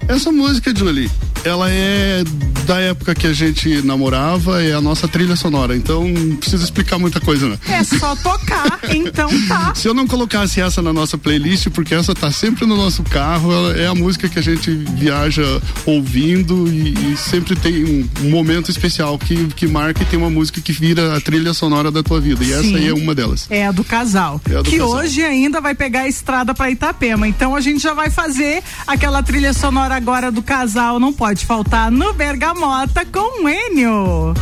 Essa 0.07 0.31
música, 0.31 0.71
Julie, 0.75 1.09
ela 1.45 1.69
é 1.69 2.23
da 2.65 2.79
época 2.79 3.13
que 3.13 3.27
a 3.27 3.33
gente 3.33 3.83
namorava, 3.83 4.63
é 4.63 4.73
a 4.73 4.81
nossa 4.81 5.07
trilha 5.07 5.35
sonora, 5.35 5.75
então 5.75 6.07
não 6.07 6.35
precisa 6.35 6.63
explicar 6.63 6.97
muita 6.97 7.21
coisa, 7.21 7.47
né? 7.47 7.59
É 7.67 7.83
só 7.83 8.15
tocar, 8.15 8.79
então 8.89 9.29
tá. 9.47 9.71
Se 9.75 9.87
eu 9.87 9.93
não 9.93 10.07
colocasse 10.07 10.59
essa 10.59 10.81
na 10.81 10.91
nossa 10.91 11.15
playlist, 11.15 11.69
porque 11.69 11.93
essa 11.93 12.15
tá 12.15 12.31
sempre 12.31 12.65
no 12.65 12.75
nosso 12.75 13.03
carro, 13.03 13.51
ela 13.51 13.77
é 13.77 13.85
a 13.85 13.93
música 13.93 14.27
que 14.27 14.39
a 14.39 14.41
gente 14.41 14.71
viaja 14.71 15.43
ouvindo 15.85 16.67
e, 16.67 17.13
e 17.13 17.17
sempre 17.17 17.55
tem 17.55 18.09
um, 18.23 18.29
momento 18.29 18.71
especial 18.71 19.17
que, 19.19 19.45
que 19.49 19.67
marca 19.67 20.01
e 20.01 20.05
tem 20.05 20.17
uma 20.17 20.31
música 20.31 20.59
que 20.59 20.73
vira 20.73 21.15
a 21.15 21.21
trilha 21.21 21.53
sonora 21.53 21.91
da 21.91 22.01
tua 22.01 22.19
vida. 22.19 22.43
E 22.43 22.51
essa 22.51 22.63
Sim. 22.63 22.75
aí 22.77 22.87
é 22.87 22.93
uma 22.93 23.13
delas. 23.13 23.45
É 23.51 23.67
a 23.67 23.71
do 23.71 23.83
casal. 23.83 24.41
É 24.49 24.55
a 24.55 24.61
do 24.63 24.69
que 24.69 24.77
casal. 24.77 24.93
hoje 24.93 25.23
ainda 25.23 25.61
vai 25.61 25.75
pegar 25.75 26.01
a 26.01 26.07
estrada 26.07 26.55
para 26.55 26.71
Itapema. 26.71 27.27
Então 27.27 27.55
a 27.55 27.61
gente 27.61 27.81
já 27.81 27.93
vai 27.93 28.09
fazer 28.09 28.63
aquela 28.87 29.21
trilha 29.21 29.53
sonora 29.53 29.95
agora 29.95 30.31
do 30.31 30.41
casal. 30.41 30.99
Não 30.99 31.13
pode 31.13 31.34
faltar 31.43 31.91
no 31.91 32.13
Bergamota 32.13 33.05
com 33.05 33.49
Enio. 33.49 34.33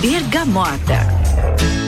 Bergamota. 0.00 1.83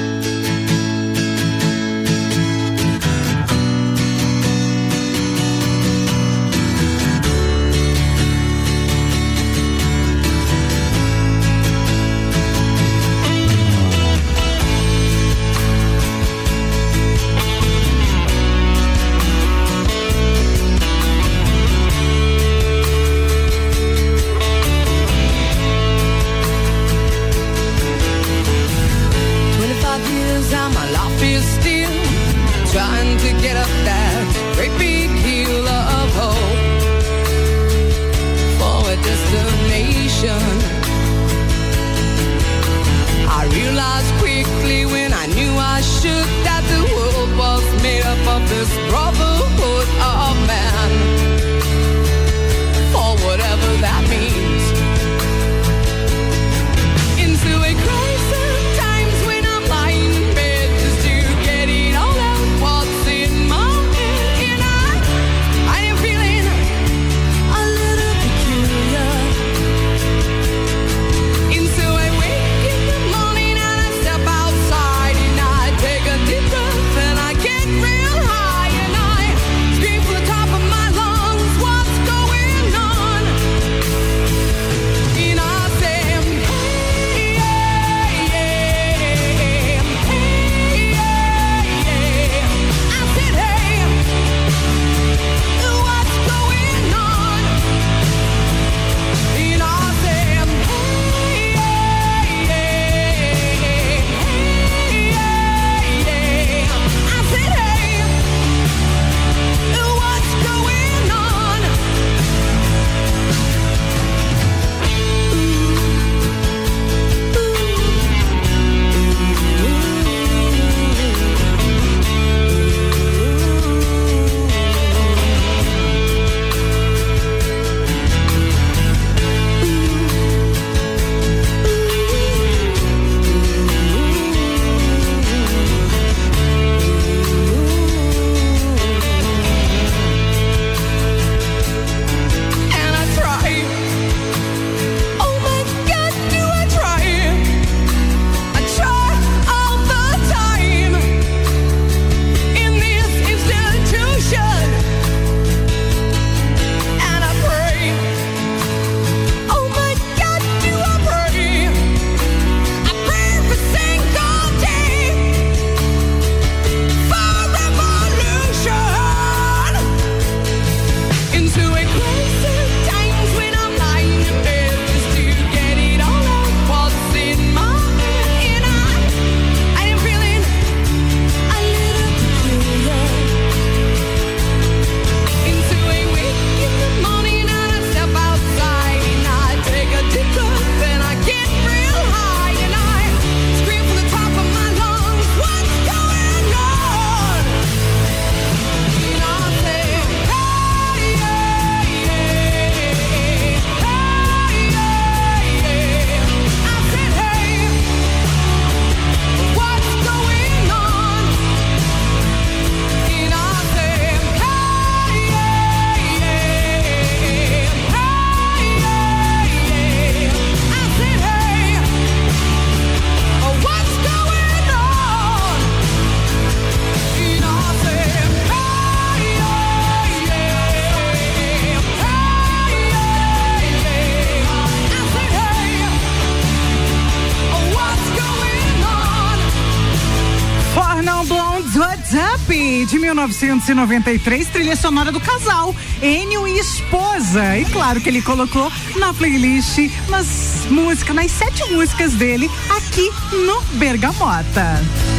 What's 242.06 242.14
Up 242.14 242.86
de 242.86 242.98
1993, 243.00 244.48
trilha 244.50 244.76
sonora 244.76 245.10
do 245.10 245.18
casal 245.18 245.74
Enio 246.00 246.46
e 246.46 246.56
esposa. 246.56 247.58
E 247.58 247.64
claro 247.64 248.00
que 248.00 248.08
ele 248.08 248.22
colocou 248.22 248.70
na 248.96 249.12
playlist 249.12 249.90
nas 250.08 250.66
músicas, 250.70 251.16
nas 251.16 251.32
sete 251.32 251.64
músicas 251.72 252.12
dele 252.12 252.48
aqui 252.76 253.10
no 253.32 253.60
Bergamota. 253.76 255.15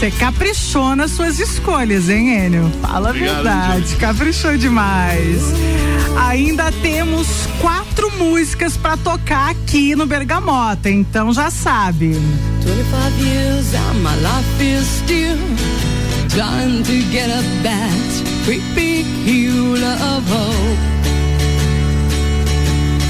Você 0.00 0.10
caprichou 0.12 0.96
nas 0.96 1.10
suas 1.10 1.38
escolhas, 1.38 2.08
hein, 2.08 2.46
Enio? 2.46 2.70
Fala 2.80 3.08
a 3.08 3.10
Obrigado, 3.10 3.34
verdade, 3.34 3.82
Diogo. 3.84 4.00
caprichou 4.00 4.56
demais. 4.56 5.42
Ainda 6.26 6.72
temos 6.72 7.26
quatro 7.60 8.10
músicas 8.16 8.78
pra 8.78 8.96
tocar 8.96 9.50
aqui 9.50 9.94
no 9.94 10.06
Bergamota, 10.06 10.88
então 10.88 11.34
já 11.34 11.50
sabe. 11.50 12.14
25 12.62 13.22
years 13.22 13.74
and 13.74 14.02
my 14.02 14.14
life 14.22 14.62
is 14.62 14.86
still 14.86 15.36
trying 16.30 16.82
to 16.82 17.02
get 17.12 17.28
up 17.28 17.44
that 17.62 17.92
great 18.46 18.62
big 18.74 19.04
hill 19.26 19.74
of 19.84 20.26
hope 20.32 20.78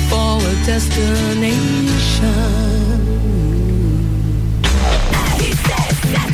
for 0.08 0.42
a 0.44 0.54
destination. 0.66 2.69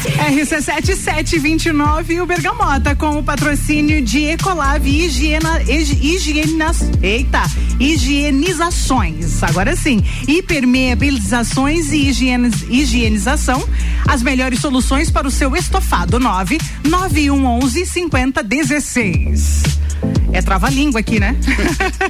RC7729 0.07 2.11
e 2.11 2.21
o 2.21 2.27
Bergamota 2.27 2.95
com 2.95 3.19
o 3.19 3.23
patrocínio 3.23 4.01
de 4.03 4.25
Ecolave 4.25 5.05
higiena, 5.05 5.63
higi- 5.63 5.99
higienas, 6.15 6.91
eita, 7.03 7.43
higienizações. 7.81 9.43
Agora 9.43 9.75
sim, 9.75 10.03
hipermeabilizações 10.29 11.91
e 11.93 12.09
higienis- 12.09 12.65
higienização. 12.69 13.67
As 14.07 14.23
melhores 14.23 14.61
soluções 14.61 15.11
para 15.11 15.27
o 15.27 15.31
seu 15.31 15.57
estofado 15.57 16.21
9 16.21 16.59
9111 16.85 17.87
5016. 17.87 19.63
É 20.33 20.43
trava-língua 20.43 21.01
aqui, 21.01 21.19
né? 21.19 21.35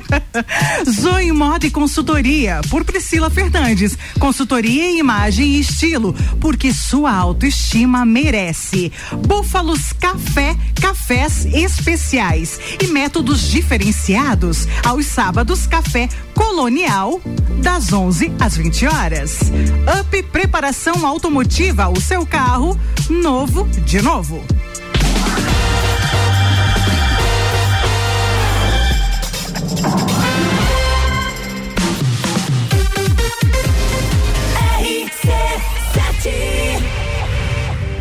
Zoe 0.90 1.30
Moda 1.30 1.66
e 1.66 1.70
Consultoria, 1.70 2.60
por 2.68 2.84
Priscila 2.84 3.30
Fernandes. 3.30 3.96
Consultoria 4.18 4.84
em 4.84 4.98
imagem 4.98 5.46
e 5.46 5.60
estilo, 5.60 6.14
porque 6.40 6.72
sua 6.72 7.12
autoestima 7.12 8.04
merece. 8.04 8.90
Búfalos 9.26 9.92
Café, 9.92 10.56
cafés 10.80 11.46
especiais 11.46 12.58
e 12.82 12.88
métodos 12.88 13.48
diferenciados. 13.48 14.66
Aos 14.84 15.06
sábados, 15.06 15.66
café 15.66 16.08
colonial, 16.34 17.20
das 17.62 17.92
11 17.92 18.32
às 18.40 18.56
20 18.56 18.86
horas. 18.86 19.38
Up 20.00 20.22
Preparação 20.24 21.06
Automotiva, 21.06 21.88
o 21.88 22.00
seu 22.00 22.26
carro 22.26 22.78
novo 23.08 23.68
de 23.84 24.02
novo. 24.02 24.42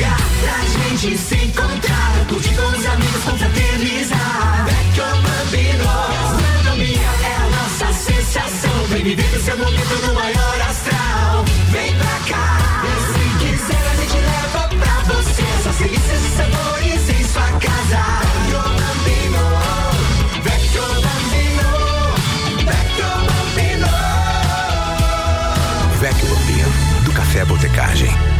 Lugar 0.00 0.16
pra 0.16 0.56
gente 0.64 1.18
se 1.18 1.34
encontrar, 1.34 2.24
curtir 2.26 2.54
com 2.54 2.68
os 2.68 2.86
amigos, 2.86 3.22
confraternizar. 3.22 4.64
Vecchio 4.64 5.04
Bambino, 5.04 5.84
gastronomia 5.84 7.10
é 7.22 7.34
a 7.36 7.46
nossa 7.50 7.92
sensação. 7.92 8.72
Vem 8.88 9.04
viver 9.04 9.36
o 9.36 9.42
seu 9.42 9.58
momento 9.58 10.06
no 10.06 10.14
maior 10.14 10.60
astral. 10.70 11.44
Vem 11.70 11.94
pra 11.96 12.18
cá, 12.30 12.82
e 12.86 12.88
se 13.12 13.24
quiser 13.44 13.76
a 13.76 13.94
gente 13.96 14.16
leva 14.16 14.68
pra 14.68 14.94
você. 15.12 15.42
Essas 15.58 15.76
delícias 15.76 16.24
e 16.24 16.30
sabores 16.34 17.08
em 17.10 17.24
sua 17.24 17.48
casa. 17.60 18.00
Vecchio 18.32 18.62
Bambino, 18.80 19.44
Vecchio 20.42 20.86
Bambino, 21.04 21.68
Bambino, 25.92 26.70
do 27.04 27.12
Café 27.12 27.44
Botecagem. 27.44 28.39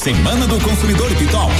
Semana 0.00 0.46
do 0.46 0.58
Consumidor 0.60 1.14
Pitol. 1.16 1.50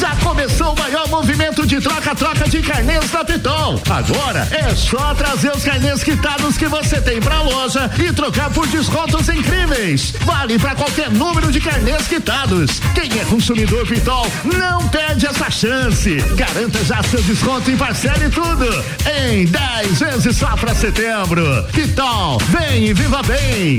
Já 0.00 0.16
começou 0.24 0.72
o 0.72 0.78
maior 0.78 1.06
movimento 1.08 1.66
de 1.66 1.78
troca-troca 1.82 2.48
de 2.48 2.62
carnês 2.62 3.10
da 3.10 3.22
Piton. 3.22 3.78
Agora 3.90 4.48
é 4.50 4.74
só 4.74 5.12
trazer 5.14 5.54
os 5.54 5.62
carnês 5.62 6.02
quitados 6.02 6.56
que 6.56 6.66
você 6.66 6.98
tem 6.98 7.20
pra 7.20 7.42
loja 7.42 7.90
e 7.98 8.10
trocar 8.14 8.48
por 8.48 8.66
descontos 8.68 9.28
incríveis. 9.28 10.14
Vale 10.22 10.58
para 10.58 10.74
qualquer 10.74 11.10
número 11.10 11.52
de 11.52 11.60
carnês 11.60 12.08
quitados. 12.08 12.80
Quem 12.94 13.20
é 13.20 13.24
consumidor 13.26 13.86
Pitol 13.86 14.26
não 14.44 14.88
perde 14.88 15.26
essa 15.26 15.50
chance. 15.50 16.16
Garanta 16.36 16.82
já 16.86 17.02
seu 17.02 17.20
desconto 17.20 17.70
em 17.70 17.76
parcela 17.76 18.24
e 18.24 18.30
tudo. 18.30 18.66
Em 19.28 19.44
10 19.44 19.98
vezes 19.98 20.38
só 20.38 20.56
pra 20.56 20.74
setembro. 20.74 21.44
Pitol, 21.70 22.38
vem 22.48 22.86
e 22.86 22.94
viva 22.94 23.22
bem. 23.24 23.78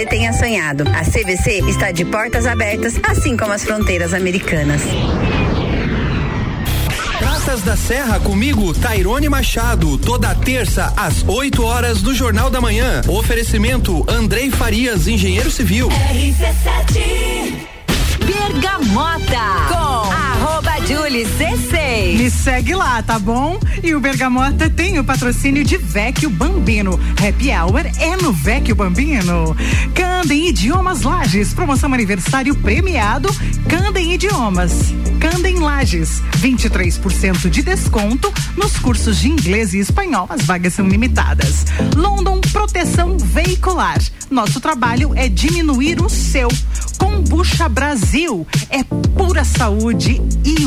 tenha 0.00 0.32
sonhado. 0.32 0.84
A 0.88 1.04
CVC 1.04 1.62
está 1.68 1.92
de 1.92 2.04
portas 2.04 2.46
abertas, 2.46 2.94
assim 3.08 3.36
como 3.36 3.52
as 3.52 3.64
fronteiras 3.64 4.12
americanas. 4.12 4.82
Praças 7.18 7.62
da 7.62 7.76
Serra 7.76 8.18
comigo, 8.18 8.74
Tairone 8.74 9.28
Machado, 9.28 9.96
toda 9.98 10.34
terça 10.34 10.92
às 10.96 11.22
8 11.26 11.62
horas 11.62 12.02
do 12.02 12.14
Jornal 12.14 12.50
da 12.50 12.60
Manhã. 12.60 13.00
Oferecimento 13.06 14.04
Andrei 14.08 14.50
Farias, 14.50 15.06
engenheiro 15.06 15.50
civil. 15.50 15.88
Bergamota 18.26 19.40
com 19.68 20.23
Julie 20.86 21.24
C6. 21.24 22.18
Me 22.18 22.30
segue 22.30 22.74
lá, 22.74 23.02
tá 23.02 23.18
bom? 23.18 23.58
E 23.82 23.94
o 23.94 24.00
Bergamota 24.00 24.68
tem 24.68 24.98
o 24.98 25.04
patrocínio 25.04 25.64
de 25.64 25.78
Vecchio 25.78 26.28
Bambino. 26.28 27.00
Happy 27.12 27.50
Hour 27.50 27.86
é 27.98 28.16
no 28.16 28.32
Vecchio 28.32 28.74
Bambino. 28.74 29.56
Candem 29.94 30.48
Idiomas 30.48 31.02
Lages. 31.02 31.54
Promoção 31.54 31.92
aniversário 31.94 32.54
premiado. 32.54 33.28
Candem 33.68 34.12
Idiomas. 34.12 34.72
Candem 35.18 35.58
Lages. 35.58 36.22
23% 36.38 37.48
de 37.48 37.62
desconto 37.62 38.32
nos 38.54 38.78
cursos 38.78 39.18
de 39.18 39.28
inglês 39.30 39.72
e 39.72 39.78
espanhol. 39.78 40.26
As 40.28 40.42
vagas 40.42 40.74
são 40.74 40.86
limitadas. 40.86 41.64
London 41.96 42.40
Proteção 42.52 43.16
Veicular. 43.16 43.98
Nosso 44.30 44.60
trabalho 44.60 45.12
é 45.14 45.28
diminuir 45.28 46.02
o 46.02 46.10
seu. 46.10 46.48
Combucha 46.98 47.68
Brasil. 47.68 48.46
É 48.68 48.82
pura 48.84 49.44
saúde 49.44 50.20
e 50.44 50.66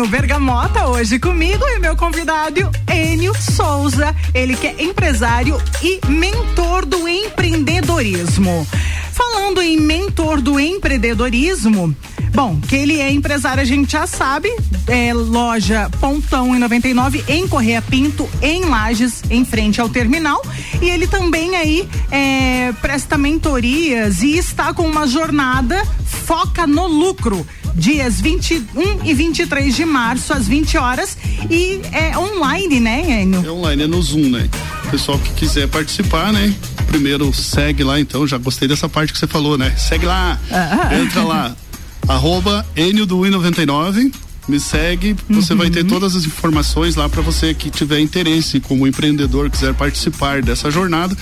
O 0.00 0.06
Bergamota 0.08 0.88
hoje 0.88 1.18
comigo 1.18 1.64
e 1.68 1.78
meu 1.78 1.96
convidado 1.96 2.70
Enio 2.92 3.32
Souza, 3.34 4.14
ele 4.34 4.54
que 4.54 4.66
é 4.66 4.82
empresário 4.82 5.58
e 5.82 6.00
mentor 6.06 6.84
do 6.84 7.08
empreendedorismo. 7.08 8.66
Falando 9.12 9.62
em 9.62 9.80
mentor 9.80 10.42
do 10.42 10.60
empreendedorismo, 10.60 11.96
bom, 12.34 12.60
que 12.60 12.76
ele 12.76 13.00
é 13.00 13.10
empresário 13.10 13.62
a 13.62 13.64
gente 13.64 13.92
já 13.92 14.06
sabe, 14.06 14.54
é 14.86 15.14
loja 15.14 15.88
Pontão 15.98 16.54
em 16.54 16.58
99 16.58 17.24
em 17.26 17.48
Correia 17.48 17.80
Pinto, 17.80 18.28
em 18.42 18.66
Lages, 18.66 19.22
em 19.30 19.44
frente 19.44 19.80
ao 19.80 19.88
terminal, 19.88 20.42
e 20.82 20.90
ele 20.90 21.06
também 21.06 21.56
aí 21.56 21.88
é, 22.10 22.72
presta 22.82 23.16
mentorias 23.16 24.22
e 24.22 24.36
está 24.36 24.74
com 24.74 24.86
uma 24.86 25.06
jornada 25.06 25.82
foca 26.04 26.66
no 26.66 26.86
lucro 26.86 27.46
dias 27.76 28.20
21 28.20 29.04
e 29.04 29.14
23 29.14 29.76
de 29.76 29.84
março, 29.84 30.32
às 30.32 30.48
20 30.48 30.78
horas. 30.78 31.16
E 31.50 31.80
é 31.92 32.16
online, 32.18 32.80
né, 32.80 33.22
Enio? 33.22 33.46
É 33.46 33.50
online, 33.50 33.82
é 33.82 33.86
no 33.86 34.00
Zoom, 34.00 34.30
né? 34.30 34.48
Pessoal 34.90 35.18
que 35.18 35.30
quiser 35.34 35.68
participar, 35.68 36.32
né? 36.32 36.54
Primeiro 36.86 37.32
segue 37.32 37.84
lá, 37.84 38.00
então. 38.00 38.26
Já 38.26 38.38
gostei 38.38 38.66
dessa 38.66 38.88
parte 38.88 39.12
que 39.12 39.18
você 39.18 39.26
falou, 39.26 39.58
né? 39.58 39.74
Segue 39.76 40.06
lá. 40.06 40.40
Ah. 40.50 40.96
Entra 40.96 41.22
lá. 41.22 41.56
Arroba 42.08 42.64
Enio 42.76 43.04
do 43.04 43.18
I99. 43.18 44.12
Me 44.48 44.60
segue, 44.60 45.16
você 45.28 45.56
vai 45.56 45.68
ter 45.68 45.84
todas 45.84 46.14
as 46.14 46.24
informações 46.24 46.94
lá 46.94 47.08
para 47.08 47.20
você 47.20 47.52
que 47.52 47.68
tiver 47.68 47.98
interesse 47.98 48.60
como 48.60 48.86
empreendedor, 48.86 49.50
quiser 49.50 49.74
participar 49.74 50.40
dessa 50.40 50.70
jornada. 50.70 51.16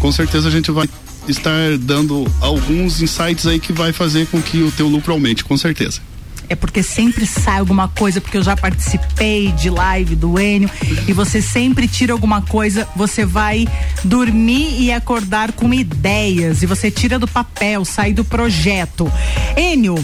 Com 0.00 0.10
certeza 0.10 0.48
a 0.48 0.50
gente 0.50 0.72
vai 0.72 0.88
estar 1.28 1.78
dando 1.78 2.26
alguns 2.40 3.00
insights 3.00 3.46
aí 3.46 3.58
que 3.58 3.72
vai 3.72 3.92
fazer 3.92 4.26
com 4.26 4.40
que 4.40 4.62
o 4.62 4.70
teu 4.70 4.88
lucro 4.88 5.12
aumente, 5.12 5.44
com 5.44 5.56
certeza. 5.56 6.00
É 6.48 6.54
porque 6.54 6.82
sempre 6.82 7.26
sai 7.26 7.58
alguma 7.58 7.88
coisa, 7.88 8.20
porque 8.20 8.36
eu 8.36 8.42
já 8.42 8.56
participei 8.56 9.50
de 9.52 9.70
live 9.70 10.14
do 10.14 10.38
Enio 10.38 10.70
e 11.08 11.12
você 11.12 11.40
sempre 11.40 11.88
tira 11.88 12.12
alguma 12.12 12.42
coisa, 12.42 12.86
você 12.94 13.24
vai 13.24 13.66
dormir 14.04 14.80
e 14.80 14.92
acordar 14.92 15.52
com 15.52 15.72
ideias 15.72 16.62
e 16.62 16.66
você 16.66 16.90
tira 16.90 17.18
do 17.18 17.26
papel, 17.26 17.84
sai 17.84 18.12
do 18.12 18.24
projeto. 18.24 19.10
Enio, 19.56 19.96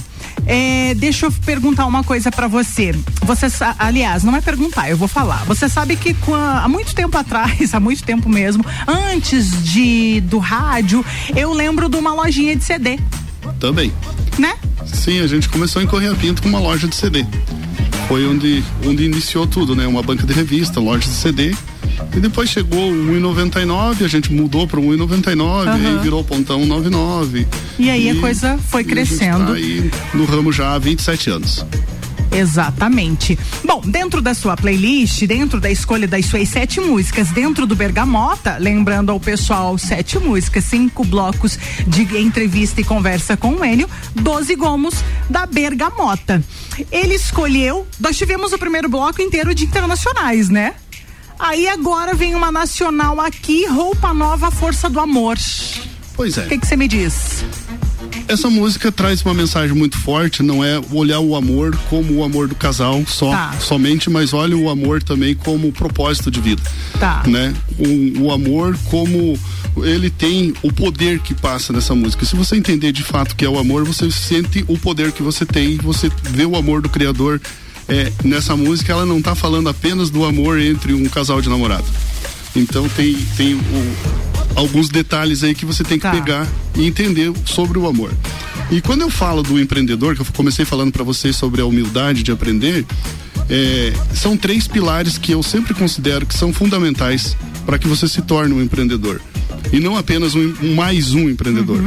é, 0.46 0.94
deixa 0.94 1.26
eu 1.26 1.32
perguntar 1.44 1.86
uma 1.86 2.02
coisa 2.02 2.30
pra 2.30 2.48
você. 2.48 2.94
Você, 3.22 3.46
aliás, 3.78 4.24
não 4.24 4.34
é 4.34 4.40
perguntar, 4.40 4.90
eu 4.90 4.96
vou 4.96 5.08
falar. 5.08 5.44
Você 5.44 5.68
sabe 5.68 5.96
que 5.96 6.14
há 6.62 6.68
muito 6.68 6.94
tempo 6.94 7.16
atrás, 7.16 7.72
há 7.74 7.80
muito 7.80 8.02
tempo 8.02 8.28
mesmo, 8.28 8.64
antes 8.86 9.62
de 9.62 10.20
do 10.22 10.38
rádio, 10.38 11.04
eu 11.36 11.52
lembro 11.52 11.88
de 11.88 11.96
uma 11.96 12.12
lojinha 12.14 12.56
de 12.56 12.64
CD, 12.64 12.98
Também. 13.58 13.92
né? 14.38 14.54
Sim, 14.86 15.20
a 15.20 15.26
gente 15.26 15.48
começou 15.48 15.80
em 15.82 15.86
Correia 15.86 16.14
Pinto 16.14 16.42
com 16.42 16.48
uma 16.48 16.58
loja 16.58 16.88
de 16.88 16.96
CD. 16.96 17.24
Foi 18.08 18.26
onde, 18.26 18.64
onde 18.84 19.04
iniciou 19.04 19.46
tudo, 19.46 19.76
né? 19.76 19.86
Uma 19.86 20.02
banca 20.02 20.26
de 20.26 20.32
revista, 20.32 20.80
loja 20.80 21.08
de 21.08 21.14
CD. 21.14 21.54
E 22.16 22.20
depois 22.20 22.48
chegou 22.48 22.90
o 22.90 23.06
1,99, 23.12 24.04
a 24.04 24.08
gente 24.08 24.32
mudou 24.32 24.66
para 24.66 24.80
o 24.80 24.82
1,99, 24.82 25.66
Aham. 25.66 25.74
aí 25.74 26.02
virou 26.02 26.24
pontão 26.24 26.64
99. 26.66 27.46
E 27.78 27.90
aí 27.90 28.10
a 28.10 28.20
coisa 28.20 28.58
foi 28.68 28.82
e 28.82 28.84
a 28.84 28.88
gente 28.88 28.94
crescendo. 28.94 29.46
Tá 29.46 29.52
aí 29.54 29.90
no 30.14 30.24
ramo 30.24 30.52
já 30.52 30.74
há 30.74 30.78
27 30.78 31.30
anos. 31.30 31.64
Exatamente. 32.32 33.38
Bom, 33.64 33.80
dentro 33.84 34.22
da 34.22 34.34
sua 34.34 34.56
playlist, 34.56 35.26
dentro 35.26 35.60
da 35.60 35.70
escolha 35.70 36.06
das 36.06 36.26
suas 36.26 36.48
sete 36.48 36.80
músicas, 36.80 37.30
dentro 37.30 37.66
do 37.66 37.74
Bergamota, 37.74 38.56
lembrando 38.58 39.10
ao 39.10 39.18
pessoal, 39.18 39.76
sete 39.76 40.18
músicas, 40.18 40.64
cinco 40.64 41.04
blocos 41.04 41.58
de 41.86 42.02
entrevista 42.18 42.80
e 42.80 42.84
conversa 42.84 43.36
com 43.36 43.54
o 43.54 43.64
Enio, 43.64 43.88
12 44.14 44.54
gomos 44.54 44.94
da 45.28 45.44
Bergamota. 45.44 46.42
Ele 46.90 47.14
escolheu, 47.14 47.86
nós 47.98 48.16
tivemos 48.16 48.52
o 48.52 48.58
primeiro 48.58 48.88
bloco 48.88 49.20
inteiro 49.20 49.54
de 49.54 49.64
internacionais, 49.64 50.48
né? 50.48 50.74
Aí 51.40 51.66
agora 51.68 52.14
vem 52.14 52.34
uma 52.34 52.52
nacional 52.52 53.18
aqui, 53.20 53.66
roupa 53.66 54.12
nova, 54.12 54.50
força 54.50 54.90
do 54.90 55.00
amor. 55.00 55.38
Pois 56.14 56.36
é. 56.36 56.44
O 56.44 56.48
que 56.48 56.66
você 56.66 56.76
me 56.76 56.86
diz? 56.86 57.42
Essa 58.28 58.48
música 58.50 58.92
traz 58.92 59.22
uma 59.22 59.34
mensagem 59.34 59.74
muito 59.74 59.98
forte, 59.98 60.42
não 60.42 60.62
é 60.62 60.80
olhar 60.92 61.18
o 61.20 61.34
amor 61.34 61.76
como 61.88 62.14
o 62.14 62.24
amor 62.24 62.46
do 62.46 62.54
casal 62.54 63.02
só, 63.06 63.30
Tá. 63.30 63.54
somente, 63.58 64.08
mas 64.10 64.32
olha 64.32 64.56
o 64.56 64.68
amor 64.68 65.02
também 65.02 65.34
como 65.34 65.72
propósito 65.72 66.30
de 66.30 66.40
vida. 66.40 66.62
Tá. 66.98 67.22
Né? 67.26 67.54
O, 67.78 68.24
o 68.24 68.32
amor 68.32 68.76
como 68.84 69.36
ele 69.78 70.10
tem 70.10 70.52
o 70.62 70.72
poder 70.72 71.20
que 71.20 71.34
passa 71.34 71.72
nessa 71.72 71.94
música. 71.94 72.24
Se 72.26 72.36
você 72.36 72.56
entender 72.56 72.92
de 72.92 73.02
fato 73.02 73.34
que 73.34 73.44
é 73.44 73.48
o 73.48 73.58
amor, 73.58 73.84
você 73.84 74.10
sente 74.10 74.64
o 74.68 74.76
poder 74.78 75.10
que 75.12 75.22
você 75.22 75.46
tem, 75.46 75.76
você 75.78 76.10
vê 76.22 76.44
o 76.44 76.54
amor 76.56 76.82
do 76.82 76.88
Criador 76.88 77.40
é, 77.90 78.10
nessa 78.24 78.56
música. 78.56 78.92
Ela 78.92 79.04
não 79.04 79.20
tá 79.20 79.34
falando 79.34 79.68
apenas 79.68 80.08
do 80.08 80.24
amor 80.24 80.58
entre 80.60 80.94
um 80.94 81.04
casal 81.06 81.40
de 81.42 81.48
namorado. 81.48 81.84
Então 82.56 82.88
tem, 82.90 83.14
tem 83.36 83.54
o- 83.54 83.60
alguns 84.56 84.88
detalhes 84.88 85.44
aí 85.44 85.54
que 85.54 85.64
você 85.66 85.84
tem 85.84 85.98
que 85.98 86.02
Tá. 86.02 86.10
pegar 86.10 86.48
e 86.76 86.86
entender 86.86 87.30
sobre 87.44 87.78
o 87.78 87.86
amor. 87.86 88.12
E 88.70 88.80
quando 88.80 89.02
eu 89.02 89.10
falo 89.10 89.42
do 89.42 89.58
empreendedor, 89.60 90.14
que 90.14 90.22
eu 90.22 90.26
comecei 90.34 90.64
falando 90.64 90.92
para 90.92 91.02
vocês 91.04 91.36
sobre 91.36 91.60
a 91.60 91.66
humildade 91.66 92.22
de 92.22 92.30
aprender, 92.32 92.86
é, 93.48 93.92
são 94.14 94.36
três 94.36 94.66
pilares 94.68 95.18
que 95.18 95.32
eu 95.32 95.42
sempre 95.42 95.74
considero 95.74 96.24
que 96.24 96.34
são 96.34 96.52
fundamentais 96.52 97.36
para 97.66 97.78
que 97.78 97.88
você 97.88 98.06
se 98.08 98.22
torne 98.22 98.54
um 98.54 98.62
empreendedor. 98.62 99.20
E 99.72 99.78
não 99.80 99.96
apenas 99.96 100.34
um, 100.34 100.54
um 100.62 100.74
mais 100.74 101.12
um 101.14 101.28
empreendedor. 101.28 101.82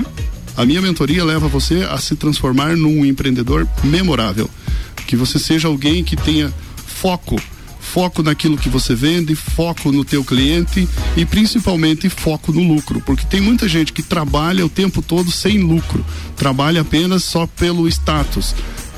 A 0.56 0.66
minha 0.66 0.82
mentoria 0.82 1.24
leva 1.24 1.48
você 1.48 1.88
a 1.90 1.98
se 1.98 2.16
transformar 2.16 2.76
num 2.78 3.06
empreendedor 3.06 3.68
memorável. 3.84 4.50
Que 5.14 5.18
você 5.18 5.38
seja 5.38 5.68
alguém 5.68 6.04
que 6.04 6.16
tenha 6.16 6.52
foco 6.88 7.40
foco 7.80 8.24
naquilo 8.24 8.58
que 8.58 8.68
você 8.68 8.96
vende, 8.96 9.36
foco 9.36 9.92
no 9.92 10.04
teu 10.04 10.24
cliente 10.24 10.90
e 11.16 11.24
principalmente 11.24 12.10
foco 12.10 12.52
no 12.52 12.64
lucro, 12.64 13.00
porque 13.02 13.24
tem 13.28 13.40
muita 13.40 13.68
gente 13.68 13.94
que 13.94 14.02
trabalha 14.02 14.66
o 14.66 14.70
tempo 14.70 15.04
todo 15.04 15.30
sem 15.30 15.60
lucro, 15.60 16.04
trabalha 16.36 16.82
apenas 16.82 17.24
só 17.24 17.46
pelo 17.46 17.88
status, 17.88 18.56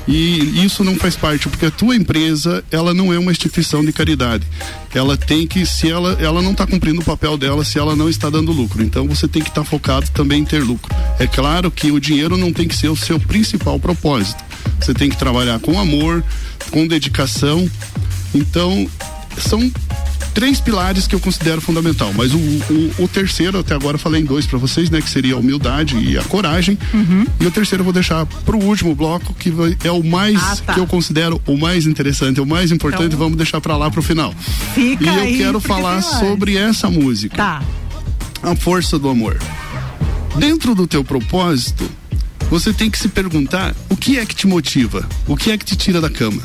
E 0.08 0.64
isso 0.64 0.84
não 0.84 0.94
faz 0.94 1.16
parte, 1.16 1.48
porque 1.48 1.66
a 1.66 1.70
tua 1.70 1.96
empresa, 1.96 2.64
ela 2.70 2.94
não 2.94 3.12
é 3.12 3.18
uma 3.18 3.32
instituição 3.32 3.84
de 3.84 3.92
caridade. 3.92 4.46
Ela 4.94 5.16
tem 5.16 5.46
que, 5.48 5.66
se 5.66 5.90
ela, 5.90 6.16
ela 6.20 6.40
não 6.40 6.52
está 6.52 6.64
cumprindo 6.64 7.00
o 7.00 7.04
papel 7.04 7.36
dela, 7.36 7.64
se 7.64 7.76
ela 7.76 7.96
não 7.96 8.08
está 8.08 8.30
dando 8.30 8.52
lucro. 8.52 8.82
Então 8.82 9.06
você 9.08 9.26
tem 9.26 9.42
que 9.42 9.48
estar 9.48 9.64
focado 9.64 10.08
também 10.10 10.42
em 10.42 10.44
ter 10.44 10.62
lucro. 10.62 10.94
É 11.18 11.26
claro 11.26 11.72
que 11.72 11.90
o 11.90 11.98
dinheiro 11.98 12.36
não 12.36 12.52
tem 12.52 12.68
que 12.68 12.76
ser 12.76 12.88
o 12.88 12.96
seu 12.96 13.18
principal 13.18 13.80
propósito. 13.80 14.45
Você 14.80 14.92
tem 14.94 15.08
que 15.08 15.16
trabalhar 15.16 15.58
com 15.60 15.78
amor, 15.78 16.22
com 16.70 16.86
dedicação. 16.86 17.68
Então, 18.34 18.86
são 19.38 19.70
três 20.34 20.60
pilares 20.60 21.06
que 21.06 21.14
eu 21.14 21.20
considero 21.20 21.60
fundamental. 21.62 22.12
Mas 22.14 22.32
o, 22.34 22.36
o, 22.38 23.04
o 23.04 23.08
terceiro, 23.08 23.58
até 23.58 23.74
agora 23.74 23.94
eu 23.94 23.98
falei 23.98 24.20
em 24.20 24.24
dois 24.24 24.44
para 24.46 24.58
vocês, 24.58 24.90
né? 24.90 25.00
Que 25.00 25.08
seria 25.08 25.34
a 25.34 25.38
humildade 25.38 25.96
e 25.96 26.18
a 26.18 26.22
coragem. 26.24 26.76
E 27.40 27.46
o 27.46 27.50
terceiro 27.50 27.80
eu 27.80 27.84
vou 27.84 27.92
deixar 27.92 28.26
pro 28.26 28.58
último 28.58 28.94
bloco, 28.94 29.32
que 29.34 29.50
vai- 29.50 29.76
é 29.82 29.90
o 29.90 30.02
mais 30.04 30.36
Ah, 30.42 30.56
tá. 30.66 30.74
que 30.74 30.80
eu 30.80 30.86
considero 30.86 31.40
o 31.46 31.56
mais 31.56 31.86
interessante, 31.86 32.38
o 32.40 32.46
mais 32.46 32.70
importante. 32.70 33.06
Então- 33.06 33.18
vamos 33.18 33.36
deixar 33.38 33.60
para 33.62 33.76
lá 33.76 33.90
pro 33.90 34.02
final. 34.02 34.34
Fica 34.74 35.04
e 35.04 35.08
eu 35.08 35.22
aí, 35.22 35.38
quero 35.38 35.58
falar 35.60 36.02
sobre 36.02 36.56
essa 36.56 36.90
música. 36.90 37.36
Tá. 37.36 37.62
A 38.42 38.54
força 38.54 38.98
do 38.98 39.08
amor. 39.08 39.38
Dentro 40.36 40.74
do 40.74 40.86
teu 40.86 41.02
propósito, 41.02 41.90
você 42.50 42.72
tem 42.72 42.90
que 42.90 42.98
se 42.98 43.08
perguntar 43.08 43.74
o 43.88 43.96
que 43.96 44.18
é 44.18 44.26
que 44.26 44.34
te 44.34 44.46
motiva, 44.46 45.06
o 45.26 45.36
que 45.36 45.50
é 45.50 45.58
que 45.58 45.64
te 45.64 45.76
tira 45.76 46.00
da 46.00 46.08
cama, 46.08 46.42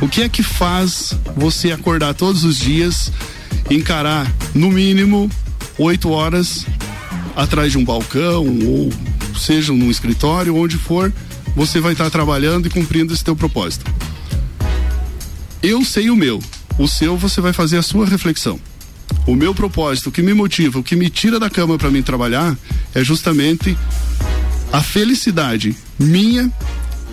o 0.00 0.08
que 0.08 0.22
é 0.22 0.28
que 0.28 0.42
faz 0.42 1.14
você 1.36 1.72
acordar 1.72 2.14
todos 2.14 2.44
os 2.44 2.58
dias, 2.58 3.12
encarar 3.70 4.30
no 4.54 4.70
mínimo 4.70 5.30
oito 5.78 6.10
horas 6.10 6.66
atrás 7.34 7.72
de 7.72 7.78
um 7.78 7.84
balcão 7.84 8.44
ou 8.66 8.92
seja 9.38 9.72
num 9.72 9.90
escritório, 9.90 10.56
onde 10.56 10.78
for, 10.78 11.12
você 11.54 11.80
vai 11.80 11.92
estar 11.92 12.10
trabalhando 12.10 12.66
e 12.66 12.70
cumprindo 12.70 13.12
esse 13.12 13.24
teu 13.24 13.36
propósito. 13.36 13.90
Eu 15.62 15.84
sei 15.84 16.10
o 16.10 16.16
meu, 16.16 16.42
o 16.78 16.86
seu 16.86 17.16
você 17.16 17.40
vai 17.40 17.52
fazer 17.52 17.78
a 17.78 17.82
sua 17.82 18.06
reflexão. 18.06 18.58
O 19.26 19.34
meu 19.34 19.54
propósito, 19.54 20.08
o 20.08 20.12
que 20.12 20.22
me 20.22 20.34
motiva, 20.34 20.78
o 20.78 20.82
que 20.82 20.94
me 20.94 21.10
tira 21.10 21.38
da 21.38 21.50
cama 21.50 21.78
para 21.78 21.90
mim 21.90 22.02
trabalhar 22.02 22.56
é 22.94 23.02
justamente 23.02 23.76
a 24.72 24.82
felicidade 24.82 25.76
minha 25.98 26.50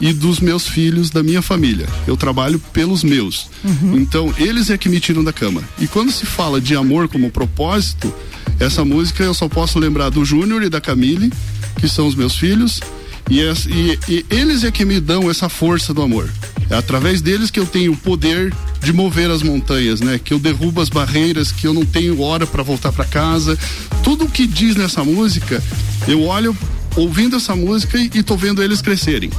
e 0.01 0.11
dos 0.11 0.39
meus 0.39 0.67
filhos, 0.67 1.09
da 1.09 1.23
minha 1.23 1.41
família. 1.41 1.87
Eu 2.07 2.17
trabalho 2.17 2.59
pelos 2.73 3.03
meus. 3.03 3.47
Então, 3.93 4.33
eles 4.37 4.69
é 4.69 4.77
que 4.77 4.89
me 4.89 4.99
tiram 4.99 5.23
da 5.23 5.31
cama. 5.31 5.61
E 5.79 5.87
quando 5.87 6.11
se 6.11 6.25
fala 6.25 6.59
de 6.59 6.75
amor 6.75 7.07
como 7.07 7.29
propósito, 7.31 8.13
essa 8.59 8.83
música 8.83 9.23
eu 9.23 9.33
só 9.33 9.47
posso 9.47 9.79
lembrar 9.79 10.09
do 10.09 10.25
Júnior 10.25 10.63
e 10.63 10.69
da 10.69 10.81
Camille, 10.81 11.31
que 11.79 11.87
são 11.87 12.07
os 12.07 12.15
meus 12.15 12.35
filhos, 12.35 12.81
e, 13.29 13.39
es- 13.39 13.65
e- 13.67 13.97
e 14.09 14.25
eles 14.29 14.63
é 14.65 14.71
que 14.71 14.83
me 14.83 14.99
dão 14.99 15.29
essa 15.29 15.47
força 15.47 15.93
do 15.93 16.01
amor. 16.01 16.29
É 16.69 16.75
através 16.75 17.21
deles 17.21 17.49
que 17.51 17.59
eu 17.59 17.65
tenho 17.65 17.93
o 17.93 17.97
poder 17.97 18.53
de 18.83 18.91
mover 18.91 19.29
as 19.31 19.41
montanhas, 19.43 20.01
né? 20.01 20.19
Que 20.21 20.33
eu 20.33 20.39
derrubo 20.39 20.81
as 20.81 20.89
barreiras, 20.89 21.51
que 21.51 21.65
eu 21.67 21.73
não 21.73 21.85
tenho 21.85 22.19
hora 22.21 22.45
para 22.45 22.63
voltar 22.63 22.91
para 22.91 23.05
casa. 23.05 23.57
Tudo 24.03 24.25
o 24.25 24.29
que 24.29 24.45
diz 24.45 24.75
nessa 24.75 25.03
música, 25.03 25.63
eu 26.07 26.23
olho 26.23 26.57
ouvindo 26.95 27.35
essa 27.35 27.55
música 27.55 27.97
e, 27.97 28.09
e 28.13 28.23
tô 28.23 28.35
vendo 28.35 28.61
eles 28.61 28.81
crescerem. 28.81 29.29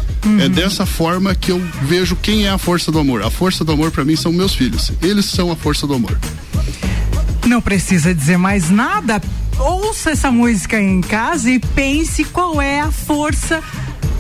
É 0.41 0.49
dessa 0.49 0.87
forma 0.87 1.35
que 1.35 1.53
eu 1.53 1.61
vejo 1.83 2.17
quem 2.17 2.47
é 2.47 2.51
a 2.51 2.59
força 2.59 2.91
do 2.91 2.99
amor. 2.99 3.23
A 3.23 3.31
força 3.31 3.65
do 3.65 3.73
amor 3.73 3.91
para 3.91 4.05
mim 4.05 4.17
são 4.17 4.33
meus 4.33 4.55
filhos. 4.55 4.93
Eles 5.03 5.27
são 5.27 5.51
a 5.51 5.57
força 5.57 5.87
do 5.87 5.95
amor. 5.95 6.19
Não 7.47 7.61
precisa 7.61 8.15
dizer 8.15 8.39
mais 8.39 8.71
nada. 8.71 9.21
Ouça 9.59 10.11
essa 10.11 10.31
música 10.31 10.81
em 10.81 11.01
casa 11.01 11.51
e 11.51 11.59
pense 11.59 12.25
qual 12.25 12.61
é 12.61 12.81
a 12.81 12.91
força 12.91 13.63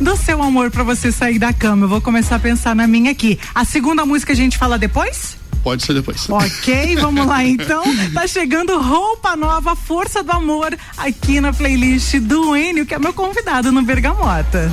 do 0.00 0.16
seu 0.16 0.42
amor 0.42 0.70
pra 0.70 0.82
você 0.82 1.10
sair 1.10 1.38
da 1.38 1.52
cama. 1.52 1.84
Eu 1.84 1.88
vou 1.88 2.00
começar 2.00 2.36
a 2.36 2.38
pensar 2.38 2.74
na 2.74 2.86
minha 2.86 3.10
aqui. 3.10 3.38
A 3.54 3.64
segunda 3.64 4.04
música 4.04 4.32
a 4.32 4.36
gente 4.36 4.58
fala 4.58 4.78
depois? 4.78 5.36
Pode 5.64 5.82
ser 5.82 5.94
depois. 5.94 6.28
Ok, 6.28 6.96
vamos 7.00 7.26
lá 7.26 7.42
então. 7.42 7.82
Tá 8.12 8.26
chegando 8.26 8.78
roupa 8.78 9.34
nova, 9.34 9.74
Força 9.74 10.22
do 10.22 10.30
Amor, 10.30 10.76
aqui 10.98 11.40
na 11.40 11.52
playlist 11.54 12.16
do 12.20 12.54
Enio, 12.54 12.84
que 12.84 12.94
é 12.94 12.98
meu 12.98 13.14
convidado 13.14 13.72
no 13.72 13.82
Bergamota. 13.82 14.70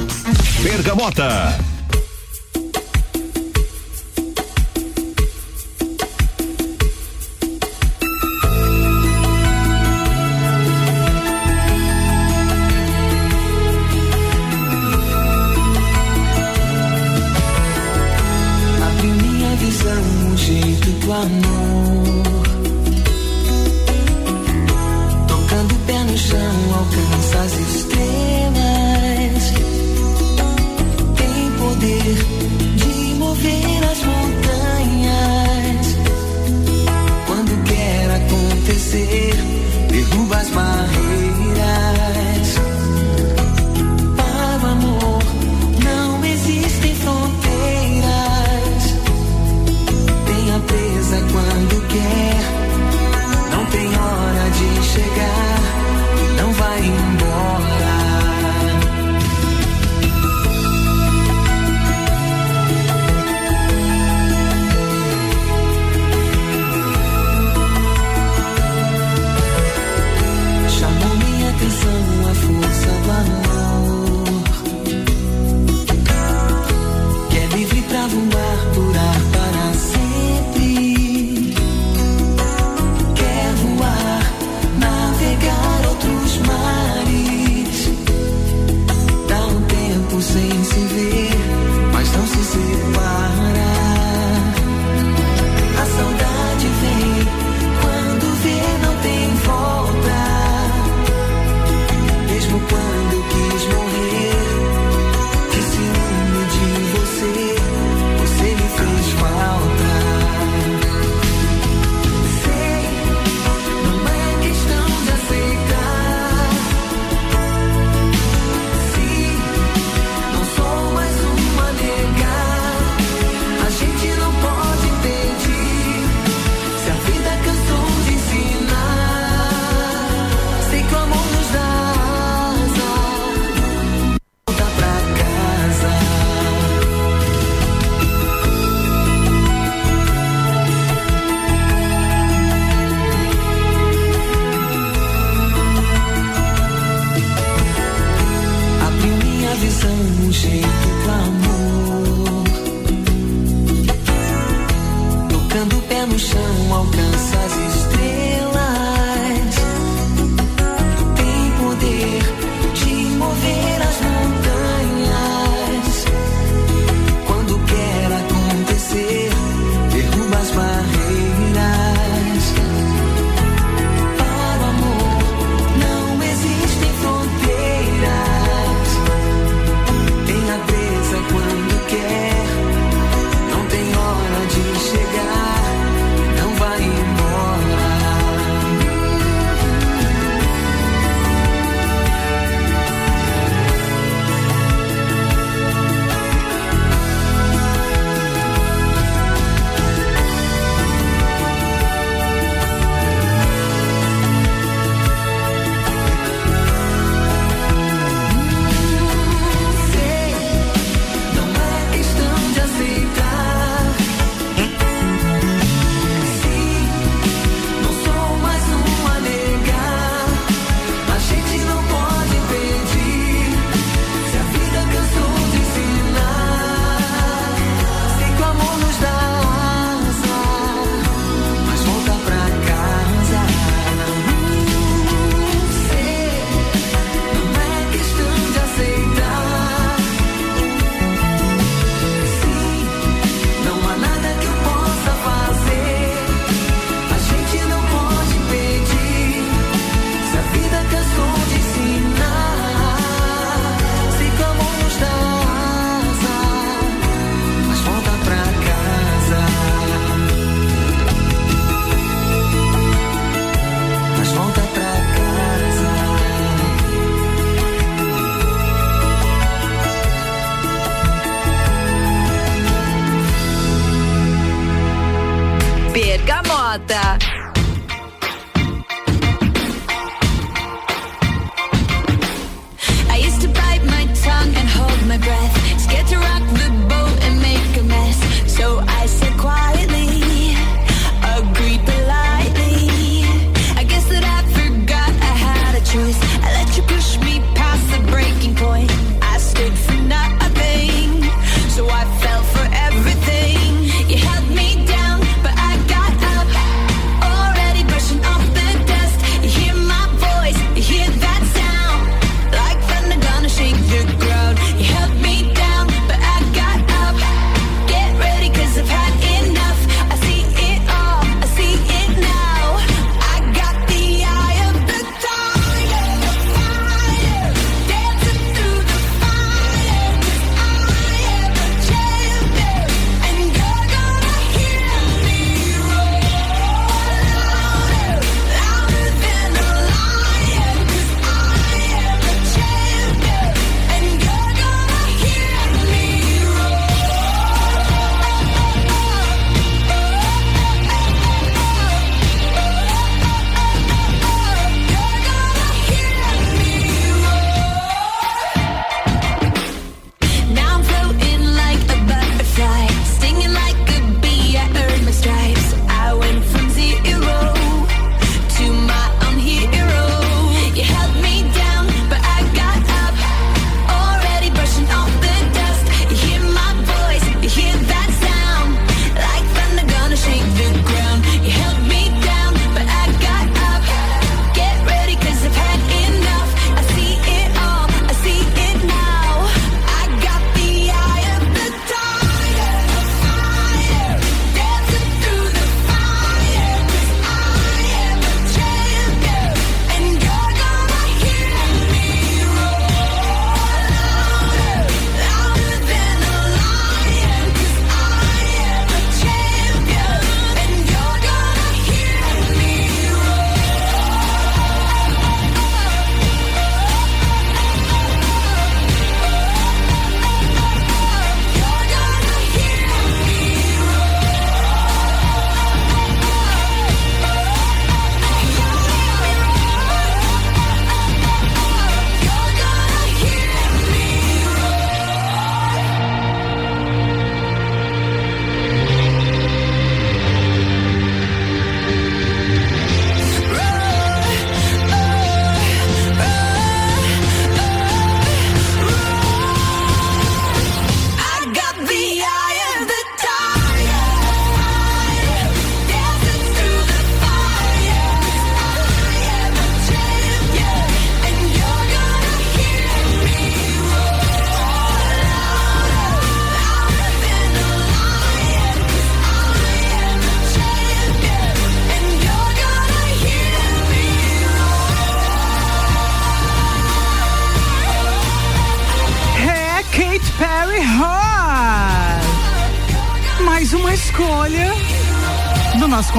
Bergamota. 0.61 1.57
Amor. 21.11 21.80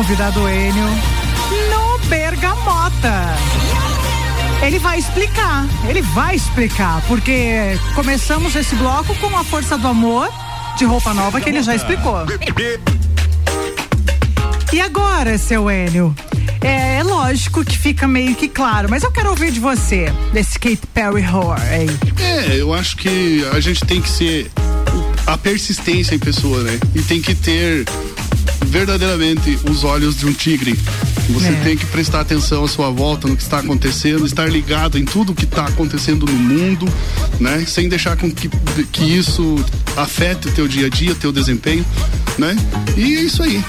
Convidado 0.02 0.48
Enio 0.48 0.88
no 1.70 2.08
Bergamota. 2.08 3.36
Ele 4.60 4.80
vai 4.80 4.98
explicar, 4.98 5.64
ele 5.88 6.02
vai 6.02 6.34
explicar, 6.34 7.00
porque 7.06 7.78
começamos 7.94 8.56
esse 8.56 8.74
bloco 8.74 9.14
com 9.16 9.28
a 9.36 9.44
força 9.44 9.78
do 9.78 9.86
amor 9.86 10.28
de 10.76 10.84
roupa 10.84 11.14
nova 11.14 11.40
que 11.40 11.48
ele 11.48 11.62
já 11.62 11.76
explicou. 11.76 12.26
E 14.72 14.80
agora, 14.80 15.38
seu 15.38 15.70
Enio? 15.70 16.12
É, 16.60 16.98
é 16.98 17.04
lógico 17.04 17.64
que 17.64 17.78
fica 17.78 18.08
meio 18.08 18.34
que 18.34 18.48
claro, 18.48 18.88
mas 18.90 19.04
eu 19.04 19.12
quero 19.12 19.30
ouvir 19.30 19.52
de 19.52 19.60
você, 19.60 20.12
desse 20.32 20.58
Kate 20.58 20.84
Perry 20.92 21.24
Horror 21.24 21.60
aí. 21.60 21.86
É, 22.18 22.60
eu 22.60 22.74
acho 22.74 22.96
que 22.96 23.46
a 23.52 23.60
gente 23.60 23.84
tem 23.84 24.00
que 24.00 24.10
ser 24.10 24.50
a 25.26 25.38
persistência 25.38 26.16
em 26.16 26.18
pessoa, 26.18 26.60
né? 26.64 26.80
E 26.92 27.02
tem 27.02 27.22
que 27.22 27.36
ter 27.36 27.84
verdadeiramente 28.64 29.58
os 29.70 29.84
olhos 29.84 30.16
de 30.16 30.26
um 30.26 30.32
tigre. 30.32 30.78
Você 31.30 31.48
É. 31.48 31.60
tem 31.62 31.76
que 31.76 31.86
prestar 31.86 32.20
atenção 32.20 32.64
à 32.64 32.68
sua 32.68 32.90
volta, 32.90 33.28
no 33.28 33.36
que 33.36 33.42
está 33.42 33.58
acontecendo, 33.58 34.26
estar 34.26 34.46
ligado 34.50 34.98
em 34.98 35.04
tudo 35.04 35.34
que 35.34 35.44
está 35.44 35.64
acontecendo 35.66 36.26
no 36.26 36.32
mundo, 36.32 36.86
né? 37.40 37.64
Sem 37.66 37.88
deixar 37.88 38.16
com 38.16 38.30
que, 38.30 38.48
que 38.90 39.04
isso 39.04 39.64
afete 39.96 40.48
o 40.48 40.52
teu 40.52 40.66
dia 40.68 40.86
a 40.86 40.90
dia, 40.90 41.14
teu 41.14 41.32
desempenho, 41.32 41.84
né? 42.38 42.56
E 42.96 43.16
é 43.16 43.20
isso 43.22 43.42
aí. 43.42 43.62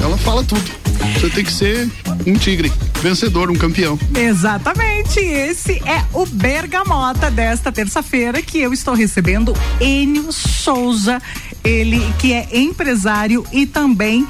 Ela 0.00 0.16
fala 0.18 0.44
tudo. 0.44 0.80
Você 1.18 1.28
tem 1.30 1.44
que 1.44 1.52
ser 1.52 1.88
um 2.26 2.34
tigre, 2.34 2.70
vencedor, 3.02 3.50
um 3.50 3.54
campeão. 3.56 3.98
Exatamente, 4.14 5.18
esse 5.18 5.72
é 5.86 6.04
o 6.12 6.26
Bergamota 6.26 7.30
desta 7.30 7.72
terça-feira 7.72 8.40
que 8.42 8.58
eu 8.58 8.72
estou 8.72 8.94
recebendo 8.94 9.54
Enio 9.80 10.30
Souza, 10.30 11.20
ele 11.64 12.00
que 12.18 12.32
é 12.32 12.48
empresário 12.52 13.44
e 13.52 13.66
também 13.66 14.26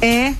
é 0.00 0.34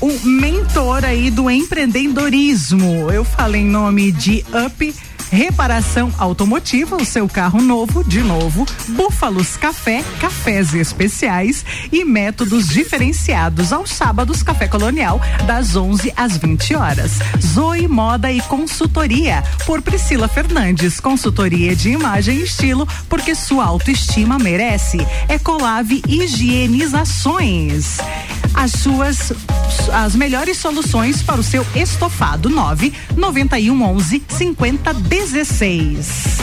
o 0.00 0.26
mentor 0.26 1.04
aí 1.04 1.30
do 1.30 1.50
empreendedorismo. 1.50 3.10
Eu 3.10 3.24
falei 3.24 3.62
em 3.62 3.66
nome 3.66 4.12
de 4.12 4.44
Up 4.66 4.94
Reparação 5.34 6.12
automotiva, 6.16 6.94
o 6.94 7.04
seu 7.04 7.28
carro 7.28 7.60
novo, 7.60 8.04
de 8.04 8.20
novo, 8.20 8.64
Búfalos 8.90 9.56
Café, 9.56 10.04
cafés 10.20 10.72
especiais 10.72 11.64
e 11.90 12.04
métodos 12.04 12.68
diferenciados 12.68 13.72
aos 13.72 13.90
sábados, 13.90 14.44
Café 14.44 14.68
Colonial, 14.68 15.20
das 15.44 15.74
11 15.74 16.12
às 16.16 16.36
20 16.36 16.76
horas. 16.76 17.18
Zoe 17.44 17.88
Moda 17.88 18.30
e 18.30 18.40
Consultoria, 18.42 19.42
por 19.66 19.82
Priscila 19.82 20.28
Fernandes, 20.28 21.00
consultoria 21.00 21.74
de 21.74 21.90
imagem 21.90 22.38
e 22.38 22.44
estilo, 22.44 22.86
porque 23.08 23.34
sua 23.34 23.64
autoestima 23.64 24.38
merece. 24.38 24.98
Ecolave 25.28 26.00
Higienizações. 26.06 27.98
as 28.54 28.70
suas 28.70 29.32
as 29.92 30.14
melhores 30.14 30.56
soluções 30.58 31.22
para 31.22 31.40
o 31.40 31.42
seu 31.42 31.66
estofado 31.74 32.48
9 32.48 32.92
91 33.16 33.82
11 33.82 34.22
50 34.28 34.94
16. 35.30 36.38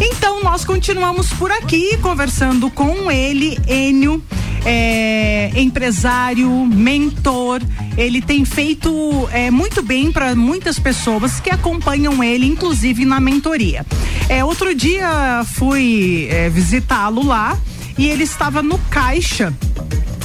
Então 0.00 0.42
nós 0.42 0.64
continuamos 0.64 1.32
por 1.34 1.50
aqui 1.50 1.96
conversando 1.98 2.70
com 2.70 3.10
ele, 3.10 3.58
Enio. 3.66 4.22
É, 4.68 5.52
empresário, 5.54 6.50
mentor, 6.66 7.62
ele 7.96 8.20
tem 8.20 8.44
feito 8.44 9.28
é, 9.30 9.48
muito 9.48 9.80
bem 9.80 10.10
para 10.10 10.34
muitas 10.34 10.76
pessoas 10.76 11.38
que 11.38 11.50
acompanham 11.50 12.24
ele, 12.24 12.46
inclusive 12.46 13.04
na 13.04 13.20
mentoria. 13.20 13.86
É, 14.28 14.44
outro 14.44 14.74
dia 14.74 15.44
fui 15.54 16.26
é, 16.32 16.48
visitá-lo 16.50 17.24
lá 17.24 17.56
e 17.96 18.08
ele 18.08 18.24
estava 18.24 18.60
no 18.60 18.76
caixa 18.90 19.54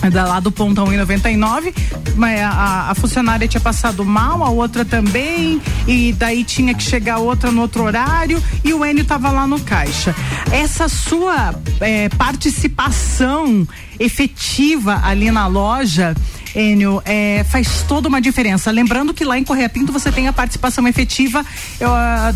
da 0.09 0.25
lá 0.25 0.39
do 0.39 0.51
Pontão 0.51 0.85
1,99, 0.85 1.73
mas 2.15 2.39
a, 2.41 2.89
a 2.89 2.95
funcionária 2.95 3.47
tinha 3.47 3.61
passado 3.61 4.03
mal, 4.03 4.43
a 4.43 4.49
outra 4.49 4.83
também, 4.83 5.61
e 5.87 6.13
daí 6.13 6.43
tinha 6.43 6.73
que 6.73 6.81
chegar 6.81 7.19
outra 7.19 7.51
no 7.51 7.61
outro 7.61 7.83
horário, 7.83 8.41
e 8.63 8.73
o 8.73 8.85
Enio 8.85 9.03
estava 9.03 9.29
lá 9.31 9.45
no 9.45 9.59
caixa. 9.59 10.15
Essa 10.51 10.87
sua 10.87 11.53
eh, 11.79 12.09
participação 12.17 13.67
efetiva 13.99 15.01
ali 15.03 15.29
na 15.29 15.47
loja. 15.47 16.15
Enio, 16.55 17.01
eh, 17.05 17.43
faz 17.49 17.83
toda 17.87 18.07
uma 18.07 18.21
diferença. 18.21 18.71
Lembrando 18.71 19.13
que 19.13 19.23
lá 19.23 19.37
em 19.37 19.43
Correia 19.43 19.69
Pinto 19.69 19.91
você 19.91 20.11
tem 20.11 20.27
a 20.27 20.33
participação 20.33 20.87
efetiva 20.87 21.45
eh, 21.79 21.85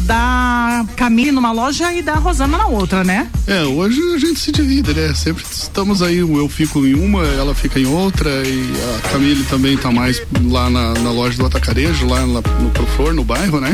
da 0.02 0.86
Camille 0.96 1.32
numa 1.32 1.52
loja 1.52 1.94
e 1.94 2.02
da 2.02 2.16
Rosana 2.16 2.58
na 2.58 2.68
outra, 2.68 3.04
né? 3.04 3.28
É, 3.48 3.64
hoje 3.64 4.00
a 4.16 4.18
gente 4.18 4.40
se 4.40 4.52
divide, 4.52 4.94
né? 4.94 5.14
Sempre 5.14 5.44
estamos 5.50 6.02
aí, 6.02 6.18
eu 6.18 6.50
fico 6.50 6.86
em 6.86 6.94
uma, 6.96 7.24
ela 7.26 7.54
fica 7.54 7.80
em 7.80 7.86
outra 7.86 8.30
e 8.46 8.72
a 9.06 9.10
Camille 9.10 9.44
também 9.46 9.78
tá 9.78 9.92
mais 9.92 10.22
lá 10.44 10.70
na, 10.70 10.94
na 10.94 11.12
loja 11.12 11.38
do 11.38 11.46
Atacarejo, 11.46 12.08
lá 12.08 12.22
na- 12.22 12.42
no 12.42 12.70
Proflor, 12.72 13.14
no 13.14 13.24
bairro, 13.24 13.60
né? 13.60 13.72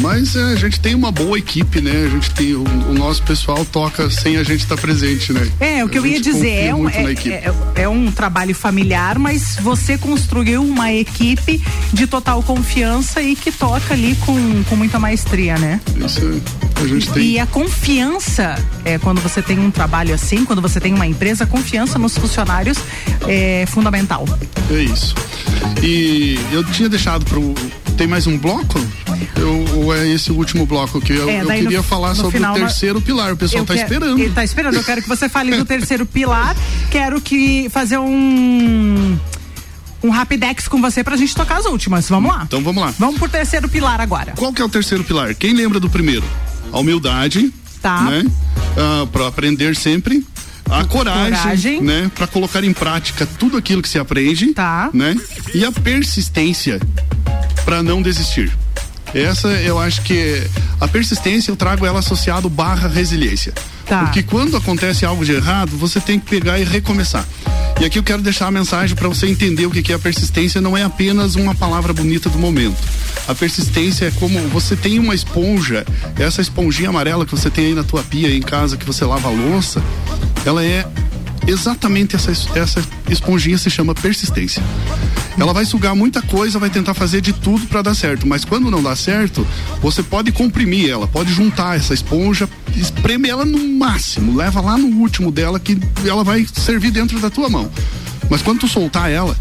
Mas 0.00 0.36
é, 0.36 0.42
a 0.52 0.56
gente 0.56 0.78
tem 0.80 0.94
uma 0.94 1.10
boa 1.10 1.38
equipe, 1.38 1.80
né? 1.80 2.04
A 2.06 2.08
gente 2.08 2.30
tem, 2.32 2.54
o, 2.54 2.62
o 2.62 2.94
nosso 2.94 3.22
pessoal 3.22 3.64
toca 3.64 4.08
sem 4.10 4.36
a 4.36 4.42
gente 4.42 4.60
estar 4.60 4.76
presente, 4.76 5.32
né? 5.32 5.48
É, 5.58 5.84
o 5.84 5.88
que 5.88 5.98
A 5.98 6.00
eu 6.00 6.06
ia 6.06 6.20
dizer, 6.20 6.66
é 6.66 6.74
um, 6.74 6.88
é, 6.88 7.12
equipe. 7.12 7.32
é- 7.32 7.52
é 7.76 7.88
um 7.88 8.10
trabalho 8.10 8.54
familiar, 8.54 9.18
mas 9.18 9.56
você 9.60 9.96
construiu 9.98 10.62
uma 10.62 10.92
equipe 10.92 11.62
de 11.92 12.06
total 12.06 12.42
confiança 12.42 13.20
e 13.22 13.34
que 13.34 13.50
toca 13.50 13.94
ali 13.94 14.14
com, 14.16 14.62
com 14.64 14.76
muita 14.76 14.98
maestria, 14.98 15.56
né? 15.58 15.80
Isso 15.96 16.20
é, 16.20 16.82
a 16.82 16.86
gente 16.86 17.10
tem. 17.10 17.22
E 17.24 17.38
a 17.38 17.46
confiança, 17.46 18.54
é, 18.84 18.98
quando 18.98 19.20
você 19.20 19.40
tem 19.42 19.58
um 19.58 19.70
trabalho 19.70 20.14
assim, 20.14 20.44
quando 20.44 20.60
você 20.62 20.78
tem 20.80 20.92
uma 20.94 21.06
empresa, 21.06 21.44
a 21.44 21.46
confiança 21.46 21.98
nos 21.98 22.16
funcionários 22.16 22.78
é 23.26 23.64
fundamental. 23.66 24.24
É 24.70 24.82
isso. 24.82 25.14
E 25.82 26.38
eu 26.52 26.64
tinha 26.64 26.88
deixado 26.88 27.24
pro. 27.24 27.54
Tem 27.96 28.06
mais 28.06 28.26
um 28.26 28.36
bloco? 28.38 28.78
Eu, 29.36 29.64
ou 29.76 29.94
é 29.94 30.06
esse 30.08 30.30
o 30.30 30.34
último 30.36 30.66
bloco 30.66 31.00
que 31.00 31.12
eu, 31.14 31.28
É, 31.28 31.40
eu 31.42 31.46
daí 31.46 31.58
no- 31.62 31.68
queria 31.68 31.82
falar 31.82 32.10
no 32.10 32.16
sobre 32.16 32.32
final, 32.32 32.54
o 32.54 32.58
terceiro 32.58 33.00
pilar. 33.00 33.32
O 33.32 33.36
pessoal 33.36 33.64
tá 33.64 33.74
quero- 33.74 33.86
esperando. 33.86 34.18
Ele 34.18 34.32
tá 34.32 34.44
esperando. 34.44 34.74
Eu 34.74 34.84
quero 34.84 35.02
que 35.02 35.08
você 35.08 35.28
fale 35.28 35.56
do 35.56 35.64
terceiro 35.66 36.04
pilar. 36.04 36.54
Quero 36.90 37.20
que 37.20 37.68
fazer 37.70 37.98
um 37.98 39.18
um 40.02 40.10
rapidex 40.10 40.68
com 40.68 40.80
você 40.80 41.02
pra 41.02 41.16
gente 41.16 41.34
tocar 41.34 41.58
as 41.58 41.64
últimas. 41.66 42.08
Vamos 42.08 42.30
lá. 42.34 42.42
Então 42.46 42.62
vamos 42.62 42.82
lá. 42.82 42.92
Vamos 42.98 43.18
pro 43.18 43.28
terceiro 43.28 43.68
pilar 43.68 44.00
agora. 44.00 44.32
Qual 44.36 44.52
que 44.52 44.60
é 44.60 44.64
o 44.64 44.68
terceiro 44.68 45.02
pilar? 45.04 45.34
Quem 45.34 45.54
lembra 45.54 45.80
do 45.80 45.88
primeiro? 45.88 46.24
A 46.72 46.78
humildade, 46.78 47.52
Tá. 47.80 48.02
né? 48.02 48.24
Ah, 48.76 49.06
para 49.10 49.26
aprender 49.26 49.74
sempre. 49.74 50.24
A 50.68 50.84
coragem, 50.84 51.32
Coragem. 51.32 51.82
né? 51.82 52.10
Para 52.14 52.26
colocar 52.26 52.64
em 52.64 52.72
prática 52.72 53.26
tudo 53.38 53.56
aquilo 53.56 53.80
que 53.82 53.88
se 53.88 53.98
aprende, 53.98 54.52
tá? 54.52 54.90
Né? 54.92 55.14
E 55.54 55.64
a 55.64 55.70
persistência 55.70 56.80
para 57.64 57.82
não 57.82 58.02
desistir. 58.02 58.52
Essa 59.14 59.48
eu 59.48 59.78
acho 59.78 60.02
que 60.02 60.42
a 60.80 60.88
persistência 60.88 61.50
eu 61.50 61.56
trago 61.56 61.86
ela 61.86 62.00
associado 62.00 62.50
barra 62.50 62.88
resiliência. 62.88 63.54
Tá. 63.86 64.04
Porque 64.04 64.22
quando 64.22 64.56
acontece 64.56 65.06
algo 65.06 65.24
de 65.24 65.32
errado, 65.32 65.76
você 65.76 66.00
tem 66.00 66.18
que 66.18 66.28
pegar 66.28 66.58
e 66.58 66.64
recomeçar. 66.64 67.26
E 67.80 67.84
aqui 67.84 67.98
eu 67.98 68.02
quero 68.02 68.22
deixar 68.22 68.46
a 68.46 68.50
mensagem 68.50 68.96
para 68.96 69.06
você 69.06 69.26
entender 69.26 69.66
o 69.66 69.70
que 69.70 69.82
que 69.82 69.92
é 69.92 69.96
a 69.96 69.98
persistência, 69.98 70.60
não 70.60 70.76
é 70.76 70.82
apenas 70.82 71.36
uma 71.36 71.54
palavra 71.54 71.92
bonita 71.92 72.28
do 72.28 72.38
momento. 72.38 72.76
A 73.28 73.34
persistência 73.34 74.06
é 74.06 74.10
como 74.12 74.38
você 74.48 74.74
tem 74.74 74.98
uma 74.98 75.14
esponja, 75.14 75.84
essa 76.18 76.40
esponjinha 76.40 76.88
amarela 76.88 77.26
que 77.26 77.32
você 77.32 77.50
tem 77.50 77.66
aí 77.66 77.74
na 77.74 77.84
tua 77.84 78.02
pia 78.02 78.28
aí 78.28 78.38
em 78.38 78.42
casa 78.42 78.76
que 78.76 78.84
você 78.84 79.04
lava 79.04 79.28
a 79.28 79.30
louça, 79.30 79.82
ela 80.44 80.64
é 80.64 80.86
exatamente 81.46 82.16
essa, 82.16 82.30
es- 82.30 82.48
essa 82.54 82.82
esponjinha 83.10 83.58
se 83.58 83.70
chama 83.70 83.94
persistência. 83.94 84.62
Ela 85.38 85.52
vai 85.52 85.64
sugar 85.66 85.94
muita 85.94 86.22
coisa, 86.22 86.58
vai 86.58 86.70
tentar 86.70 86.94
fazer 86.94 87.20
de 87.20 87.32
tudo 87.32 87.66
para 87.66 87.82
dar 87.82 87.94
certo, 87.94 88.26
mas 88.26 88.44
quando 88.44 88.70
não 88.70 88.82
dá 88.82 88.96
certo, 88.96 89.46
você 89.82 90.02
pode 90.02 90.32
comprimir 90.32 90.88
ela, 90.90 91.06
pode 91.06 91.32
juntar 91.32 91.76
essa 91.76 91.92
esponja, 91.92 92.48
espreme 92.74 93.28
ela 93.28 93.44
no 93.44 93.58
máximo, 93.74 94.34
leva 94.36 94.60
lá 94.62 94.78
no 94.78 94.86
último 94.98 95.30
dela 95.30 95.60
que 95.60 95.78
ela 96.06 96.24
vai 96.24 96.46
servir 96.54 96.90
dentro 96.90 97.18
da 97.20 97.28
tua 97.28 97.50
mão. 97.50 97.70
Mas 98.30 98.40
quando 98.40 98.60
tu 98.60 98.68
soltar 98.68 99.10
ela, 99.10 99.36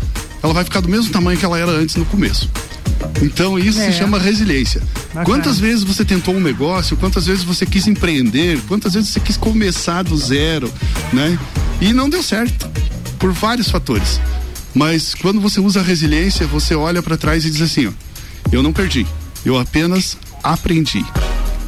ela 0.45 0.53
vai 0.53 0.63
ficar 0.63 0.79
do 0.79 0.87
mesmo 0.87 1.11
tamanho 1.11 1.37
que 1.39 1.43
ela 1.43 1.57
era 1.57 1.71
antes 1.71 1.95
no 1.95 2.05
começo. 2.05 2.49
Então 3.21 3.57
isso 3.57 3.79
É. 3.79 3.91
se 3.91 3.97
chama 3.97 4.19
resiliência. 4.19 4.79
Bacana. 5.07 5.25
Quantas 5.25 5.59
vezes 5.59 5.83
você 5.83 6.05
tentou 6.05 6.35
um 6.35 6.39
negócio, 6.39 6.95
quantas 6.97 7.25
vezes 7.25 7.43
você 7.43 7.65
quis 7.65 7.87
empreender, 7.87 8.59
quantas 8.67 8.93
vezes 8.93 9.09
você 9.09 9.19
quis 9.19 9.37
começar 9.37 10.03
do 10.03 10.15
zero, 10.15 10.71
né? 11.11 11.37
E 11.81 11.91
não 11.93 12.07
deu 12.07 12.21
certo, 12.21 12.69
por 13.17 13.31
vários 13.31 13.69
fatores. 13.69 14.19
Mas 14.73 15.15
quando 15.15 15.41
você 15.41 15.59
usa 15.59 15.79
a 15.79 15.83
resiliência, 15.83 16.45
você 16.45 16.75
olha 16.75 17.01
para 17.01 17.17
trás 17.17 17.43
e 17.43 17.49
diz 17.49 17.61
assim, 17.61 17.87
ó, 17.87 17.91
eu 18.51 18.61
não 18.61 18.71
perdi, 18.71 19.05
eu 19.43 19.57
apenas 19.57 20.15
aprendi. 20.43 21.03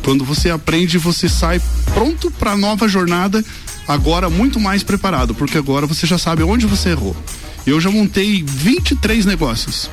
Quando 0.04 0.24
você 0.24 0.52
aprende, 0.52 0.98
você 1.00 1.28
sai 1.28 1.60
pronto 1.96 2.30
para 2.30 2.52
a 2.52 2.58
nova 2.58 2.88
jornada, 2.88 3.44
agora 3.88 4.30
muito 4.30 4.60
mais 4.60 4.84
preparado, 4.84 5.34
porque 5.34 5.58
agora 5.58 5.88
você 5.88 6.06
já 6.06 6.18
sabe 6.18 6.44
onde 6.44 6.66
você 6.68 6.90
errou. 6.90 7.16
Eu 7.68 7.80
já 7.82 7.92
montei 7.92 8.42
23 8.44 9.26
negócios. 9.26 9.90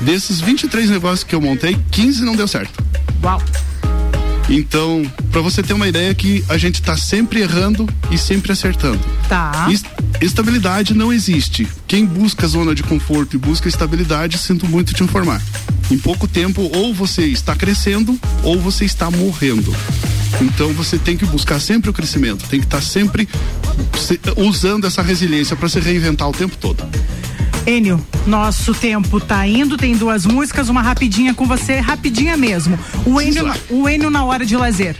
Desses 0.00 0.40
23 0.40 0.90
negócios 0.90 1.22
que 1.22 1.34
eu 1.34 1.40
montei, 1.40 1.78
15 1.92 2.24
não 2.24 2.34
deu 2.34 2.48
certo. 2.48 2.82
Uau. 3.22 3.40
Então, 4.50 5.02
para 5.30 5.40
você 5.40 5.62
ter 5.62 5.72
uma 5.72 5.86
ideia 5.88 6.12
que 6.14 6.44
a 6.48 6.58
gente 6.58 6.82
tá 6.82 6.96
sempre 6.96 7.40
errando 7.40 7.88
e 8.10 8.18
sempre 8.18 8.50
acertando. 8.52 9.00
Tá. 9.28 9.68
Es- 9.70 9.84
Estabilidade 10.20 10.94
não 10.94 11.12
existe. 11.12 11.66
Quem 11.86 12.04
busca 12.06 12.46
zona 12.46 12.74
de 12.76 12.82
conforto 12.82 13.34
e 13.34 13.38
busca 13.38 13.68
estabilidade, 13.68 14.38
sinto 14.38 14.68
muito 14.68 14.92
te 14.94 15.02
informar. 15.02 15.40
Em 15.90 15.98
pouco 15.98 16.28
tempo, 16.28 16.70
ou 16.74 16.92
você 16.94 17.22
está 17.26 17.56
crescendo 17.56 18.18
ou 18.44 18.60
você 18.60 18.84
está 18.84 19.10
morrendo. 19.10 19.74
Então 20.40 20.72
você 20.72 20.98
tem 20.98 21.16
que 21.16 21.24
buscar 21.26 21.60
sempre 21.60 21.90
o 21.90 21.92
crescimento, 21.92 22.46
tem 22.48 22.58
que 22.60 22.66
estar 22.66 22.80
sempre 22.82 23.28
se- 23.98 24.20
usando 24.36 24.86
essa 24.86 25.02
resiliência 25.02 25.54
para 25.56 25.68
se 25.68 25.78
reinventar 25.80 26.28
o 26.28 26.32
tempo 26.32 26.56
todo. 26.56 26.84
Enio, 27.66 28.04
nosso 28.26 28.74
tempo 28.74 29.20
tá 29.20 29.46
indo, 29.46 29.76
tem 29.76 29.96
duas 29.96 30.26
músicas, 30.26 30.68
uma 30.68 30.82
rapidinha 30.82 31.32
com 31.32 31.46
você, 31.46 31.78
rapidinha 31.78 32.36
mesmo. 32.36 32.76
O 33.06 33.20
Enio, 33.20 33.52
o 33.70 33.88
Enio 33.88 34.10
na 34.10 34.24
hora 34.24 34.44
de 34.44 34.56
lazer. 34.56 34.96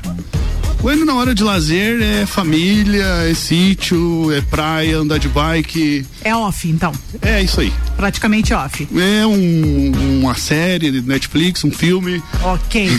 O 0.80 0.88
ano 0.88 1.04
na 1.04 1.14
hora 1.14 1.32
de 1.32 1.44
lazer 1.44 2.02
é 2.02 2.26
família, 2.26 3.04
é 3.30 3.34
sítio, 3.34 4.32
é 4.32 4.40
praia, 4.40 4.98
andar 4.98 5.18
de 5.18 5.28
bike. 5.28 6.04
É 6.24 6.34
off, 6.34 6.68
então. 6.68 6.90
É 7.20 7.40
isso 7.40 7.60
aí. 7.60 7.72
Praticamente 7.96 8.52
off. 8.52 8.88
É 8.96 9.24
um- 9.24 9.92
uma 10.20 10.34
série 10.34 10.90
de 10.90 11.00
Netflix, 11.00 11.62
um 11.62 11.70
filme. 11.70 12.20
Ok. 12.42 12.90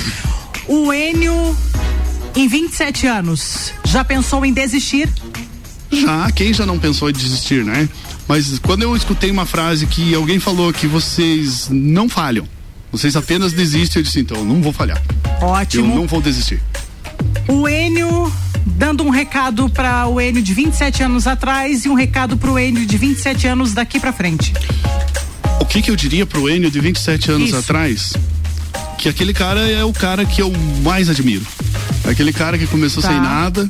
O 0.65 0.93
Enio, 0.93 1.57
em 2.35 2.47
27 2.47 3.07
anos, 3.07 3.73
já 3.85 4.03
pensou 4.03 4.45
em 4.45 4.53
desistir? 4.53 5.09
Já, 5.91 6.31
quem 6.31 6.53
já 6.53 6.65
não 6.65 6.79
pensou 6.79 7.09
em 7.09 7.13
desistir, 7.13 7.63
né? 7.63 7.87
Mas 8.27 8.57
quando 8.59 8.81
eu 8.81 8.95
escutei 8.95 9.29
uma 9.29 9.45
frase 9.45 9.85
que 9.85 10.15
alguém 10.15 10.39
falou 10.39 10.73
que 10.73 10.87
vocês 10.87 11.67
não 11.69 12.09
falham, 12.09 12.47
vocês 12.91 13.15
apenas 13.15 13.53
desistem, 13.53 13.99
eu 13.99 14.03
disse, 14.03 14.19
então, 14.19 14.37
eu 14.37 14.45
não 14.45 14.61
vou 14.61 14.73
falhar. 14.73 15.01
Ótimo. 15.41 15.91
Eu 15.91 15.95
não 15.95 16.07
vou 16.07 16.21
desistir. 16.21 16.61
O 17.47 17.67
Enio 17.67 18.31
dando 18.65 19.03
um 19.03 19.09
recado 19.09 19.69
para 19.69 20.07
o 20.07 20.19
Enio 20.19 20.41
de 20.41 20.53
27 20.53 21.03
anos 21.03 21.27
atrás 21.27 21.85
e 21.85 21.89
um 21.89 21.93
recado 21.93 22.37
para 22.37 22.49
o 22.49 22.57
Enio 22.57 22.85
de 22.85 22.97
27 22.97 23.47
anos 23.47 23.73
daqui 23.73 23.99
para 23.99 24.13
frente. 24.13 24.53
O 25.59 25.65
que 25.65 25.81
que 25.81 25.91
eu 25.91 25.95
diria 25.95 26.25
pro 26.25 26.49
Enio 26.49 26.71
de 26.71 26.79
27 26.79 27.31
anos 27.31 27.49
Isso. 27.49 27.57
atrás? 27.57 28.13
Que 28.97 29.09
aquele 29.09 29.33
cara 29.33 29.59
é 29.69 29.83
o 29.83 29.91
cara 29.91 30.25
que 30.25 30.41
eu 30.41 30.51
mais 30.83 31.09
admiro. 31.09 31.45
Aquele 32.13 32.31
cara 32.31 32.57
que 32.57 32.67
começou 32.67 33.01
Tá. 33.03 33.09
sem 33.09 33.19
nada. 33.19 33.69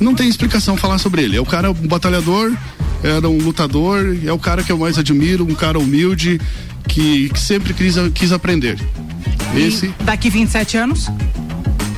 Não 0.00 0.14
tem 0.14 0.28
explicação 0.28 0.76
falar 0.76 0.98
sobre 0.98 1.22
ele. 1.22 1.36
É 1.36 1.40
o 1.40 1.44
cara 1.46 1.70
um 1.70 1.74
batalhador, 1.88 2.52
era 3.02 3.28
um 3.28 3.38
lutador, 3.38 4.16
é 4.24 4.32
o 4.32 4.38
cara 4.38 4.62
que 4.62 4.70
eu 4.70 4.78
mais 4.78 4.96
admiro, 4.96 5.44
um 5.44 5.54
cara 5.54 5.78
humilde, 5.78 6.40
que, 6.86 7.28
que 7.30 7.40
sempre 7.40 7.74
quis, 7.74 7.96
quis 8.14 8.30
aprender. 8.32 8.78
Esse 9.56 9.86
E 9.86 10.04
daqui 10.04 10.30
27 10.30 10.76
anos? 10.76 11.08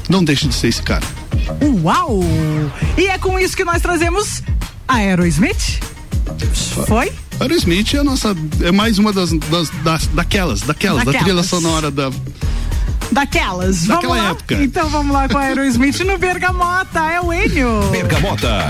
não 0.08 0.24
deixa 0.24 0.48
de 0.48 0.54
ser 0.54 0.68
esse 0.68 0.82
cara. 0.82 1.04
Uau! 1.84 2.20
E 2.96 3.06
é 3.06 3.18
com 3.18 3.38
isso 3.38 3.56
que 3.56 3.64
nós 3.64 3.80
trazemos 3.82 4.42
Aerosmith? 4.88 5.80
Foi? 6.86 7.12
Aerosmith 7.38 7.94
é 7.94 7.98
a 7.98 8.04
nossa. 8.04 8.34
É 8.62 8.72
mais 8.72 8.98
uma 8.98 9.12
das, 9.12 9.30
das, 9.32 9.68
das- 9.84 10.06
daquelas, 10.08 10.60
daquelas, 10.62 11.04
da 11.04 11.12
Daquelas. 11.12 11.22
trilha 11.26 11.42
sonora 11.42 11.90
da. 11.90 12.10
Daquelas. 13.12 13.86
Daquela 13.86 14.14
vamos 14.14 14.24
lá? 14.24 14.30
época. 14.30 14.54
Então 14.54 14.88
vamos 14.88 15.12
lá 15.12 15.28
com 15.28 15.38
a 15.38 15.42
Aerosmith 15.42 16.00
no 16.00 16.18
Bergamota. 16.18 17.00
É 17.00 17.20
o 17.20 17.32
Enio. 17.32 17.82
Bergamota. 17.90 18.68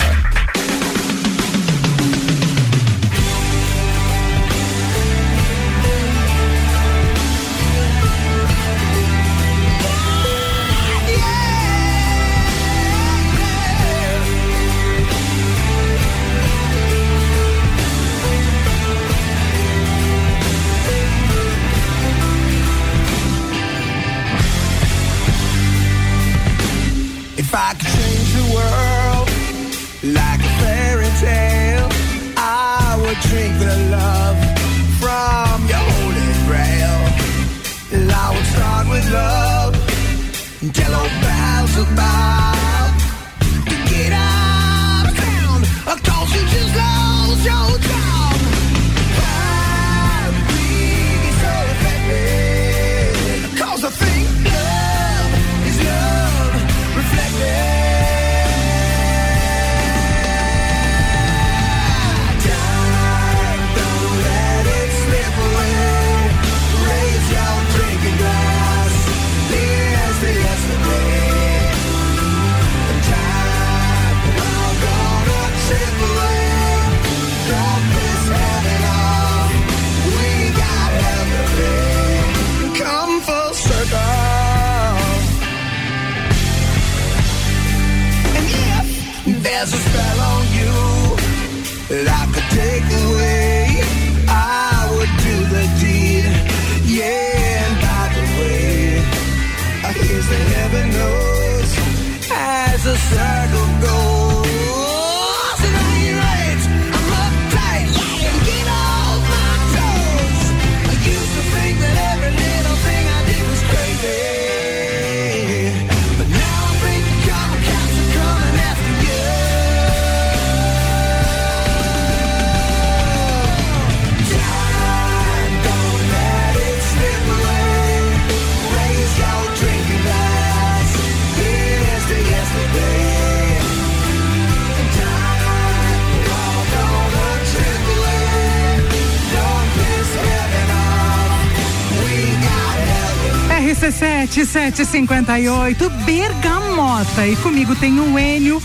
RC7 144.40 144.84
758 144.84 145.90
Bergamota. 146.04 147.26
E 147.26 147.36
comigo 147.36 147.74
tem 147.76 147.98
o 148.00 148.18
Enio 148.18 148.62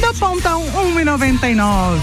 do 0.00 0.14
Pontão 0.14 0.62
1,99. 0.94 1.98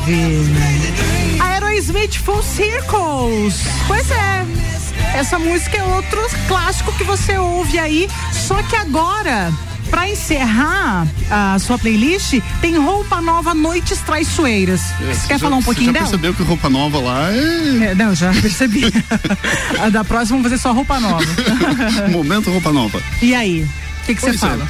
Aerosmith 1.40 2.18
Full 2.20 2.44
Circles. 2.44 3.64
Pois 3.88 4.12
é. 4.12 4.46
Essa 5.16 5.40
música 5.40 5.78
é 5.78 5.84
outro 5.84 6.20
clássico 6.48 6.92
que 6.94 7.04
você 7.04 7.38
ouve 7.38 7.78
aí, 7.80 8.10
só 8.32 8.62
que 8.64 8.76
agora. 8.76 9.54
Pra 9.94 10.10
encerrar 10.10 11.08
a 11.30 11.60
sua 11.60 11.78
playlist, 11.78 12.40
tem 12.60 12.76
roupa 12.80 13.22
nova 13.22 13.54
Noites 13.54 14.00
Traiçoeiras. 14.00 14.82
Você 15.00 15.28
quer 15.28 15.34
já- 15.36 15.40
falar 15.40 15.58
um 15.58 15.62
pouquinho 15.62 15.92
Você 15.92 15.94
já 15.94 16.00
dela? 16.00 16.10
percebeu 16.10 16.34
que 16.34 16.42
roupa 16.42 16.68
nova 16.68 17.00
lá 17.00 17.32
é. 17.32 17.92
É, 17.92 17.96
não, 17.96 18.16
já 18.16 18.34
percebi. 18.42 18.92
da 19.92 20.04
próxima 20.04 20.38
vamos 20.40 20.50
fazer 20.50 20.60
só 20.60 20.74
roupa 20.74 21.00
nova. 21.00 21.24
Momento 22.10 22.50
roupa 22.50 22.72
nova. 22.74 23.00
E 23.22 23.36
aí? 23.36 23.68
O 24.02 24.06
que 24.08 24.16
você 24.20 24.32
é. 24.32 24.34
fala? 24.34 24.68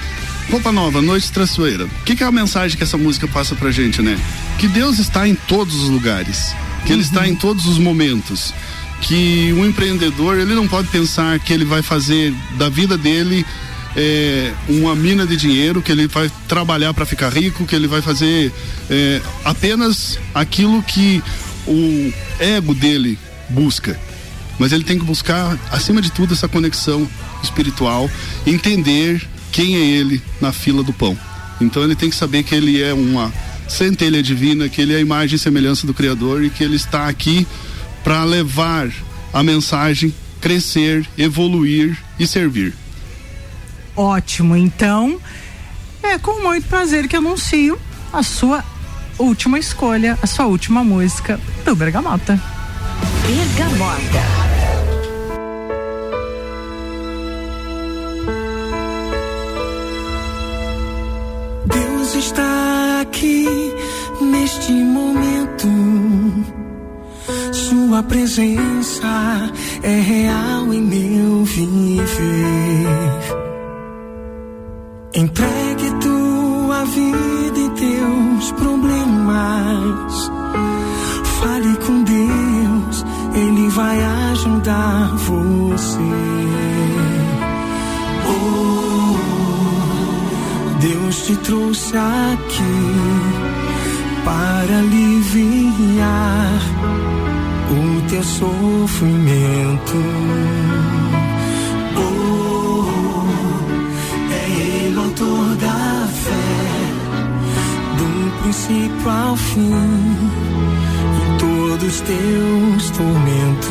Roupa 0.52 0.74
nova, 0.74 1.02
noite 1.02 1.32
traiçoeira. 1.32 1.86
O 1.86 1.90
que, 2.04 2.18
que 2.18 2.24
é 2.24 2.28
a 2.28 2.32
mensagem 2.32 2.78
que 2.78 2.84
essa 2.84 2.98
música 2.98 3.26
passa 3.26 3.56
pra 3.56 3.72
gente, 3.72 4.02
né? 4.02 4.20
Que 4.60 4.68
Deus 4.68 5.00
está 5.00 5.26
em 5.26 5.36
todos 5.36 5.74
os 5.84 5.88
lugares. 5.90 6.54
Que 6.86 6.92
Ele 6.92 7.02
está 7.02 7.26
em 7.26 7.34
todos 7.34 7.66
os 7.66 7.78
momentos. 7.78 8.54
Que 9.00 9.54
um 9.58 9.66
empreendedor, 9.66 10.38
ele 10.38 10.54
não 10.54 10.68
pode 10.68 10.90
pensar 10.90 11.40
que 11.40 11.54
ele 11.54 11.64
vai 11.64 11.82
fazer 11.82 12.34
da 12.58 12.68
vida 12.68 12.98
dele 12.98 13.46
é, 13.96 14.52
uma 14.68 14.96
mina 14.96 15.26
de 15.26 15.36
dinheiro, 15.36 15.82
que 15.82 15.92
ele 15.92 16.08
vai 16.08 16.32
trabalhar 16.48 16.94
para 16.94 17.06
ficar 17.06 17.30
rico, 17.30 17.66
que 17.66 17.76
ele 17.76 17.88
vai 17.88 18.02
fazer 18.02 18.52
é, 18.90 19.22
apenas 19.44 20.20
aquilo 20.34 20.82
que 20.84 21.24
o 21.68 22.14
ego 22.40 22.74
dele 22.74 23.18
busca 23.50 24.00
mas 24.60 24.72
ele 24.72 24.84
tem 24.84 24.98
que 24.98 25.06
buscar, 25.06 25.58
acima 25.72 26.02
de 26.02 26.12
tudo, 26.12 26.34
essa 26.34 26.48
conexão 26.48 27.08
espiritual, 27.42 28.10
entender 28.46 29.22
quem 29.52 29.76
é 29.76 29.86
ele 29.86 30.22
na 30.40 30.52
fila 30.52 30.84
do 30.84 30.94
pão. 30.94 31.18
Então 31.60 31.84
ele 31.84 31.96
tem 31.96 32.10
que 32.10 32.16
saber 32.16 32.44
que 32.44 32.54
ele 32.56 32.82
é 32.82 32.94
uma 32.94 33.32
centelha 33.68 34.22
divina, 34.22 34.70
que 34.70 34.82
ele 34.82 34.94
é 34.94 34.98
a 34.98 35.02
imagem 35.02 35.36
e 35.36 35.40
semelhança 35.40 35.88
do 35.88 35.94
Criador 35.94 36.44
e 36.44 36.50
que 36.50 36.64
ele 36.64 36.76
está 36.76 37.08
aqui 37.08 37.48
para 38.04 38.24
levar 38.24 38.92
a 39.34 39.42
mensagem, 39.42 40.14
crescer, 40.40 41.08
evoluir 41.18 41.98
e 42.20 42.28
servir. 42.28 42.74
Ótimo, 43.96 44.56
então 44.56 45.20
é 46.02 46.18
com 46.18 46.42
muito 46.42 46.68
prazer 46.68 47.08
que 47.08 47.16
anuncio 47.16 47.80
a 48.12 48.24
sua 48.24 48.64
última 49.20 49.60
escolha, 49.60 50.18
a 50.22 50.28
sua 50.28 50.46
última 50.46 50.84
música 50.84 51.40
do 51.64 51.76
Bergamota. 51.76 52.40
Bergamota. 53.26 54.44
Deus 61.66 62.16
está 62.16 63.02
aqui 63.02 63.48
neste 64.22 64.72
momento. 64.72 65.68
Sua 67.52 68.04
presença 68.04 69.52
é 69.84 70.00
real 70.02 70.74
em 70.74 70.82
meu 70.82 71.46
viver. 71.46 72.14
Entregue 75.16 75.92
tua 76.02 76.86
vida 76.86 77.60
e 77.60 77.70
teus 77.70 78.52
problemas. 78.54 80.32
Fale 81.40 81.78
com 81.86 82.04
Deus, 82.04 83.06
Ele 83.36 83.70
vai 83.70 84.04
ajudar 84.32 85.16
você. 85.16 86.00
Oh, 88.28 89.16
Deus 90.80 91.28
te 91.28 91.36
trouxe 91.38 91.96
aqui 91.96 92.64
para 94.26 94.80
aliviar 94.80 96.60
o 97.70 98.02
teu 98.10 98.24
sofrimento. 98.24 99.94
Autor 105.24 105.56
da 105.56 106.08
fé, 106.08 106.32
do 107.98 108.42
princípio 108.42 109.10
ao 109.10 109.36
fim. 109.36 109.72
Em 111.22 111.38
todos 111.38 112.02
teus 112.02 112.90
tormentos. 112.92 113.70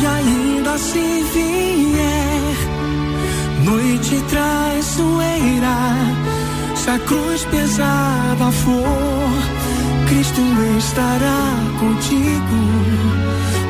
E 0.00 0.06
ainda 0.06 0.78
se 0.78 1.24
vier 1.34 2.56
noite 3.64 4.22
traiçoeira, 4.28 5.76
se 6.74 6.90
a 6.90 6.98
cruz 7.00 7.44
pesada 7.46 8.50
for, 8.50 10.08
Cristo 10.08 10.40
estará 10.78 11.42
contigo. 11.78 12.60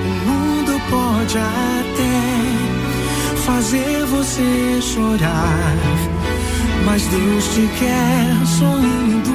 O 0.05 0.29
mundo 0.29 0.81
pode 0.91 1.39
até 1.39 1.90
fazer 3.55 4.07
você 4.07 4.81
chorar, 4.81 5.77
mas 6.85 7.03
Deus 7.07 7.45
te 7.55 7.69
quer 7.79 8.47
sorrindo. 8.59 9.35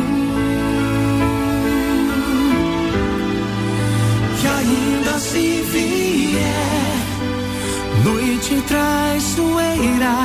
E 4.42 4.48
ainda 4.48 5.20
se 5.20 5.62
vier 5.72 6.98
noite 8.06 8.64
traiçoeira, 8.68 10.18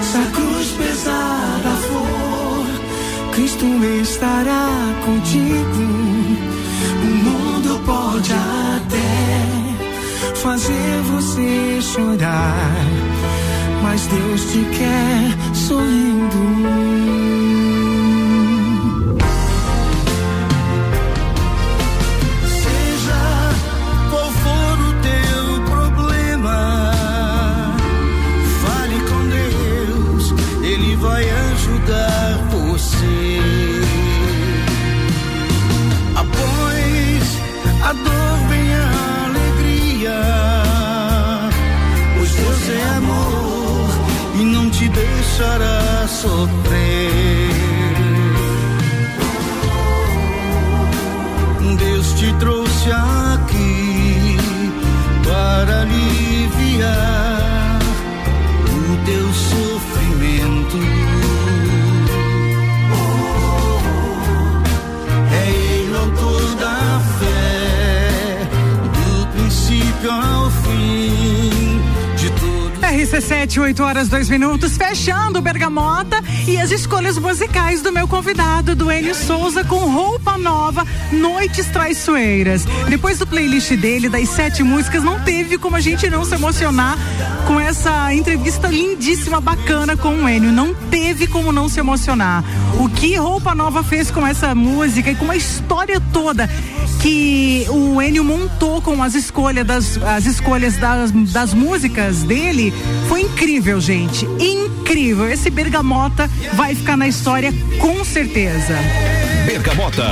se 0.00 0.16
a 0.16 0.26
cruz 0.36 0.68
pesada 0.78 1.72
for, 1.88 2.66
Cristo 3.32 3.66
estará 4.00 4.68
contigo. 5.04 5.82
O 7.02 7.14
mundo 7.24 7.80
pode 7.84 8.32
até 8.32 9.61
fazer 10.42 11.02
você 11.04 11.80
chorar, 11.80 12.84
mas 13.80 14.06
Deus 14.08 14.40
te 14.50 14.64
quer 14.76 15.54
sorrindo. 15.54 16.36
Seja 22.44 23.52
qual 24.10 24.32
e 44.92 44.94
te 44.94 45.00
deixará 45.00 46.06
sofrer. 46.06 47.21
RC7, 73.12 73.60
8 73.60 73.82
horas, 73.82 74.08
2 74.08 74.30
minutos, 74.30 74.78
fechando 74.78 75.42
Bergamota 75.42 76.22
e 76.48 76.58
as 76.58 76.70
escolhas 76.70 77.18
musicais 77.18 77.82
do 77.82 77.92
meu 77.92 78.08
convidado, 78.08 78.74
do 78.74 78.90
Enio 78.90 79.14
Souza, 79.14 79.62
com 79.62 79.80
roupa 79.80 80.38
nova, 80.38 80.86
Noites 81.12 81.66
Traiçoeiras. 81.66 82.64
Depois 82.88 83.18
do 83.18 83.26
playlist 83.26 83.72
dele, 83.76 84.08
das 84.08 84.30
sete 84.30 84.62
músicas, 84.62 85.04
não 85.04 85.20
teve 85.20 85.58
como 85.58 85.76
a 85.76 85.80
gente 85.80 86.08
não 86.08 86.24
se 86.24 86.34
emocionar 86.34 86.96
com 87.46 87.60
essa 87.60 88.14
entrevista 88.14 88.68
lindíssima, 88.68 89.42
bacana 89.42 89.94
com 89.94 90.24
o 90.24 90.28
Enio. 90.28 90.50
Não 90.50 90.72
teve 90.72 91.26
como 91.26 91.52
não 91.52 91.68
se 91.68 91.80
emocionar. 91.80 92.42
O 92.82 92.88
que 92.88 93.14
Roupa 93.14 93.54
Nova 93.54 93.84
fez 93.84 94.10
com 94.10 94.26
essa 94.26 94.56
música 94.56 95.12
e 95.12 95.14
com 95.14 95.30
a 95.30 95.36
história 95.36 96.02
toda 96.12 96.50
que 97.00 97.64
o 97.68 98.02
Enio 98.02 98.24
montou 98.24 98.82
com 98.82 99.00
as 99.00 99.14
escolhas 99.14 99.64
das, 99.64 100.02
as 100.02 100.26
escolhas 100.26 100.76
das, 100.78 101.12
das 101.12 101.54
músicas 101.54 102.24
dele 102.24 102.74
foi 103.08 103.20
incrível, 103.20 103.80
gente. 103.80 104.24
Incrível. 104.40 105.30
Esse 105.30 105.48
Bergamota 105.48 106.28
vai 106.54 106.74
ficar 106.74 106.96
na 106.96 107.06
história 107.06 107.54
com 107.78 108.04
certeza. 108.04 108.74
Bergamota. 109.46 110.02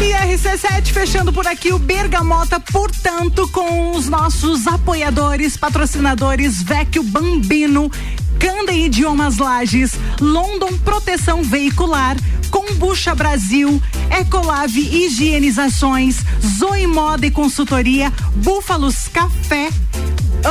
E 0.00 0.12
RC7 0.12 0.92
fechando 0.92 1.32
por 1.32 1.46
aqui 1.46 1.72
o 1.72 1.78
Bergamota, 1.78 2.60
portanto, 2.60 3.48
com 3.48 3.92
os 3.96 4.08
nossos 4.08 4.66
apoiadores, 4.68 5.56
patrocinadores 5.56 6.62
Vecchio 6.62 7.02
Bambino, 7.02 7.90
Canda 8.44 8.72
Idiomas 8.72 9.38
Lages, 9.38 9.92
London 10.20 10.76
Proteção 10.84 11.42
Veicular, 11.42 12.14
Combucha 12.50 13.14
Brasil, 13.14 13.82
Ecolave 14.20 14.80
Higienizações, 14.80 16.18
Zoe 16.58 16.86
Moda 16.86 17.24
e 17.24 17.30
Consultoria, 17.30 18.12
Búfalos 18.36 19.08
Café, 19.08 19.70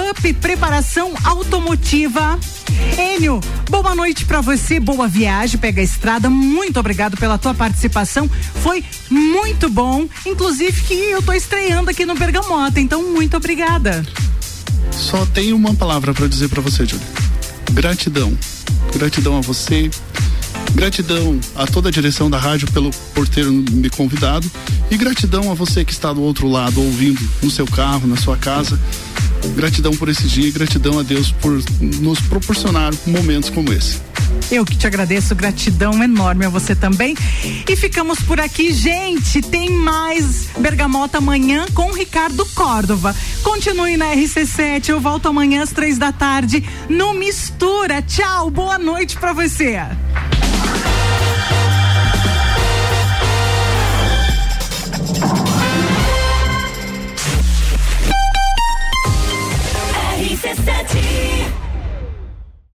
Up 0.09 0.33
Preparação 0.33 1.13
Automotiva. 1.23 2.39
Enio, 2.97 3.39
boa 3.69 3.93
noite 3.93 4.25
pra 4.25 4.41
você, 4.41 4.79
boa 4.79 5.07
viagem, 5.07 5.59
pega 5.59 5.79
a 5.79 5.83
estrada. 5.83 6.31
Muito 6.31 6.79
obrigado 6.79 7.15
pela 7.15 7.37
tua 7.37 7.53
participação. 7.53 8.27
Foi 8.63 8.83
muito 9.07 9.69
bom, 9.69 10.07
inclusive 10.25 10.81
que 10.81 10.95
eu 10.95 11.21
tô 11.21 11.31
estreando 11.31 11.91
aqui 11.91 12.07
no 12.07 12.15
Bergamota, 12.15 12.79
então 12.79 13.03
muito 13.03 13.37
obrigada. 13.37 14.03
Só 14.91 15.27
tenho 15.27 15.55
uma 15.55 15.75
palavra 15.75 16.11
para 16.11 16.25
dizer 16.25 16.49
para 16.49 16.59
você, 16.59 16.87
Júlia. 16.87 17.22
Gratidão. 17.74 18.32
Gratidão 18.95 19.38
a 19.38 19.41
você. 19.41 19.89
Gratidão 20.76 21.39
a 21.55 21.65
toda 21.65 21.89
a 21.89 21.91
direção 21.91 22.30
da 22.30 22.38
rádio 22.38 22.71
pelo 22.71 22.91
por 23.13 23.28
ter 23.28 23.45
me 23.45 23.89
convidado 23.89 24.49
e 24.89 24.97
gratidão 24.97 25.51
a 25.51 25.55
você 25.55 25.84
que 25.84 25.91
está 25.91 26.13
do 26.13 26.21
outro 26.21 26.47
lado 26.47 26.82
ouvindo 26.82 27.19
no 27.41 27.49
seu 27.49 27.65
carro, 27.65 28.07
na 28.07 28.15
sua 28.15 28.38
casa. 28.38 28.80
Gratidão 29.55 29.91
por 29.93 30.07
esse 30.07 30.28
dia 30.28 30.47
e 30.47 30.51
gratidão 30.51 30.99
a 30.99 31.03
Deus 31.03 31.32
por 31.32 31.61
nos 31.80 32.19
proporcionar 32.21 32.93
momentos 33.07 33.49
como 33.49 33.74
esse. 33.74 33.99
Eu 34.51 34.65
que 34.65 34.75
te 34.75 34.86
agradeço, 34.86 35.34
gratidão 35.36 36.03
enorme 36.03 36.45
a 36.45 36.49
você 36.49 36.75
também. 36.75 37.15
E 37.67 37.75
ficamos 37.75 38.19
por 38.19 38.39
aqui, 38.39 38.71
gente. 38.71 39.41
Tem 39.41 39.69
mais 39.69 40.47
Bergamota 40.57 41.17
amanhã 41.17 41.65
com 41.73 41.91
Ricardo 41.91 42.45
Córdova. 42.53 43.15
Continue 43.41 43.97
na 43.97 44.13
RC7. 44.15 44.89
Eu 44.89 44.99
volto 44.99 45.27
amanhã 45.27 45.63
às 45.63 45.71
três 45.71 45.97
da 45.97 46.11
tarde 46.11 46.63
no 46.89 47.13
Mistura. 47.13 48.01
Tchau, 48.01 48.49
boa 48.49 48.77
noite 48.77 49.17
pra 49.17 49.34
você. 49.34 49.79